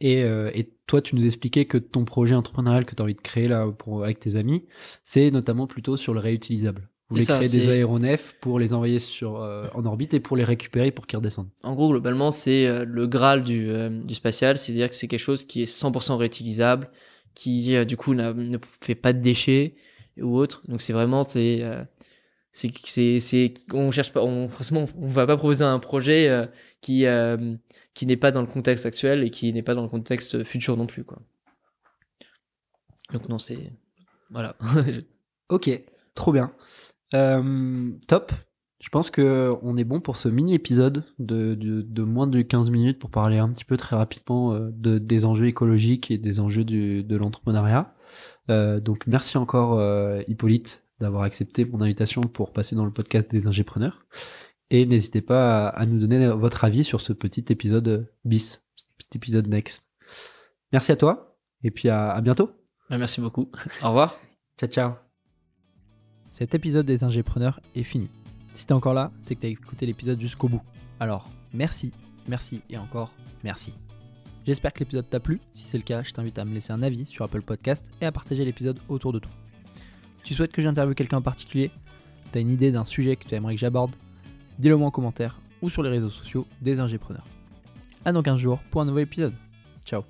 Et, 0.00 0.22
euh, 0.22 0.50
et 0.54 0.70
toi, 0.86 1.00
tu 1.00 1.16
nous 1.16 1.24
expliquais 1.24 1.64
que 1.64 1.78
ton 1.78 2.04
projet 2.04 2.34
entrepreneurial 2.34 2.84
que 2.84 2.94
tu 2.94 3.02
as 3.02 3.04
envie 3.04 3.14
de 3.14 3.20
créer 3.20 3.48
là 3.48 3.66
pour, 3.70 4.04
avec 4.04 4.18
tes 4.20 4.36
amis, 4.36 4.64
c'est 5.02 5.30
notamment 5.30 5.66
plutôt 5.66 5.96
sur 5.96 6.14
le 6.14 6.20
réutilisable. 6.20 6.88
Vous 7.08 7.16
voulez 7.16 7.24
ça, 7.24 7.38
créer 7.38 7.50
des 7.50 7.68
aéronefs 7.68 8.34
pour 8.40 8.58
les 8.58 8.72
envoyer 8.72 8.98
sur, 8.98 9.42
euh, 9.42 9.66
en 9.74 9.84
orbite 9.84 10.14
et 10.14 10.20
pour 10.20 10.38
les 10.38 10.44
récupérer 10.44 10.90
pour 10.90 11.06
qu'ils 11.06 11.18
redescendent. 11.18 11.50
En 11.62 11.74
gros, 11.74 11.90
globalement, 11.90 12.30
c'est 12.30 12.66
euh, 12.66 12.84
le 12.86 13.06
graal 13.06 13.42
du, 13.42 13.68
euh, 13.68 13.90
du 14.02 14.14
spatial, 14.14 14.56
c'est-à-dire 14.56 14.88
que 14.88 14.94
c'est 14.94 15.06
quelque 15.06 15.20
chose 15.20 15.44
qui 15.44 15.62
est 15.62 15.66
100% 15.66 16.16
réutilisable, 16.16 16.90
qui 17.34 17.84
du 17.84 17.96
coup 17.96 18.14
ne 18.14 18.58
fait 18.80 18.94
pas 18.94 19.12
de 19.12 19.20
déchets 19.20 19.74
ou 20.18 20.36
autre. 20.36 20.62
Donc 20.68 20.80
c'est 20.80 20.92
vraiment, 20.94 21.24
c'est, 21.28 21.62
c'est, 22.54 22.70
c'est, 22.84 23.18
c'est, 23.18 23.54
on 23.72 23.90
cherche 23.90 24.12
pas, 24.12 24.22
on, 24.22 24.48
forcément, 24.48 24.86
on 24.96 25.08
va 25.08 25.26
pas 25.26 25.36
proposer 25.36 25.64
un 25.64 25.80
projet 25.80 26.28
euh, 26.28 26.46
qui, 26.80 27.04
euh, 27.04 27.56
qui 27.94 28.06
n'est 28.06 28.16
pas 28.16 28.30
dans 28.30 28.42
le 28.42 28.46
contexte 28.46 28.86
actuel 28.86 29.24
et 29.24 29.30
qui 29.30 29.52
n'est 29.52 29.64
pas 29.64 29.74
dans 29.74 29.82
le 29.82 29.88
contexte 29.88 30.44
futur 30.44 30.76
non 30.76 30.86
plus, 30.86 31.02
quoi. 31.02 31.18
Donc 33.12 33.28
non, 33.28 33.38
c'est, 33.38 33.72
voilà. 34.30 34.56
Ok, 35.50 35.68
trop 36.14 36.32
bien. 36.32 36.52
Euh, 37.12 37.90
top. 38.08 38.32
Je 38.80 38.88
pense 38.88 39.10
que 39.10 39.52
on 39.62 39.76
est 39.76 39.84
bon 39.84 40.00
pour 40.00 40.16
ce 40.16 40.28
mini 40.28 40.54
épisode 40.54 41.04
de, 41.18 41.54
de, 41.54 41.82
de 41.82 42.02
moins 42.02 42.26
de 42.26 42.40
15 42.40 42.70
minutes 42.70 42.98
pour 42.98 43.10
parler 43.10 43.38
un 43.38 43.50
petit 43.50 43.64
peu 43.64 43.76
très 43.76 43.96
rapidement 43.96 44.58
de, 44.58 44.98
des 44.98 45.24
enjeux 45.24 45.46
écologiques 45.46 46.10
et 46.10 46.18
des 46.18 46.40
enjeux 46.40 46.64
du, 46.64 47.02
de 47.02 47.16
l'entrepreneuriat. 47.16 47.94
Donc 48.48 49.06
merci 49.06 49.36
encore 49.38 49.80
Hippolyte 50.28 50.83
d'avoir 51.00 51.22
accepté 51.22 51.64
mon 51.64 51.80
invitation 51.80 52.20
pour 52.20 52.52
passer 52.52 52.76
dans 52.76 52.84
le 52.84 52.92
podcast 52.92 53.30
des 53.30 53.46
ingépreneurs. 53.46 54.06
Et 54.70 54.86
n'hésitez 54.86 55.20
pas 55.20 55.68
à, 55.68 55.86
nous 55.86 55.98
donner 55.98 56.26
votre 56.28 56.64
avis 56.64 56.84
sur 56.84 57.00
ce 57.00 57.12
petit 57.12 57.44
épisode 57.50 58.10
bis, 58.24 58.64
ce 58.76 58.84
petit 58.98 59.18
épisode 59.18 59.46
next. 59.48 59.86
Merci 60.72 60.92
à 60.92 60.96
toi 60.96 61.36
et 61.62 61.70
puis 61.70 61.88
à, 61.88 62.12
à 62.12 62.20
bientôt. 62.20 62.50
Merci 62.90 63.20
beaucoup. 63.20 63.50
Au 63.82 63.88
revoir. 63.88 64.18
Ciao 64.58 64.70
ciao. 64.70 64.92
Cet 66.30 66.54
épisode 66.54 66.86
des 66.86 67.04
ingépreneurs 67.04 67.60
est 67.74 67.82
fini. 67.82 68.10
Si 68.54 68.66
t'es 68.66 68.72
encore 68.72 68.94
là, 68.94 69.12
c'est 69.20 69.34
que 69.34 69.40
t'as 69.40 69.48
écouté 69.48 69.86
l'épisode 69.86 70.20
jusqu'au 70.20 70.48
bout. 70.48 70.62
Alors, 71.00 71.28
merci, 71.52 71.92
merci 72.28 72.62
et 72.70 72.78
encore 72.78 73.12
merci. 73.42 73.74
J'espère 74.46 74.72
que 74.72 74.80
l'épisode 74.80 75.08
t'a 75.08 75.20
plu. 75.20 75.40
Si 75.52 75.64
c'est 75.64 75.78
le 75.78 75.84
cas, 75.84 76.02
je 76.02 76.12
t'invite 76.12 76.38
à 76.38 76.44
me 76.44 76.54
laisser 76.54 76.72
un 76.72 76.82
avis 76.82 77.06
sur 77.06 77.24
Apple 77.24 77.42
Podcast 77.42 77.86
et 78.00 78.06
à 78.06 78.12
partager 78.12 78.44
l'épisode 78.44 78.78
autour 78.88 79.12
de 79.12 79.18
toi. 79.18 79.30
Tu 80.24 80.34
souhaites 80.34 80.52
que 80.52 80.62
j'interviewe 80.62 80.94
quelqu'un 80.94 81.18
en 81.18 81.22
particulier 81.22 81.70
T'as 82.32 82.40
une 82.40 82.50
idée 82.50 82.72
d'un 82.72 82.84
sujet 82.84 83.14
que 83.14 83.28
tu 83.28 83.34
aimerais 83.34 83.54
que 83.54 83.60
j'aborde 83.60 83.92
Dis-le 84.58 84.76
moi 84.76 84.88
en 84.88 84.90
commentaire 84.90 85.38
ou 85.62 85.70
sur 85.70 85.82
les 85.82 85.90
réseaux 85.90 86.10
sociaux 86.10 86.46
des 86.60 86.80
ingépreneurs. 86.80 87.26
À 88.04 88.12
dans 88.12 88.22
15 88.22 88.38
jours 88.38 88.58
pour 88.70 88.80
un 88.80 88.84
nouvel 88.84 89.04
épisode. 89.04 89.34
Ciao 89.84 90.02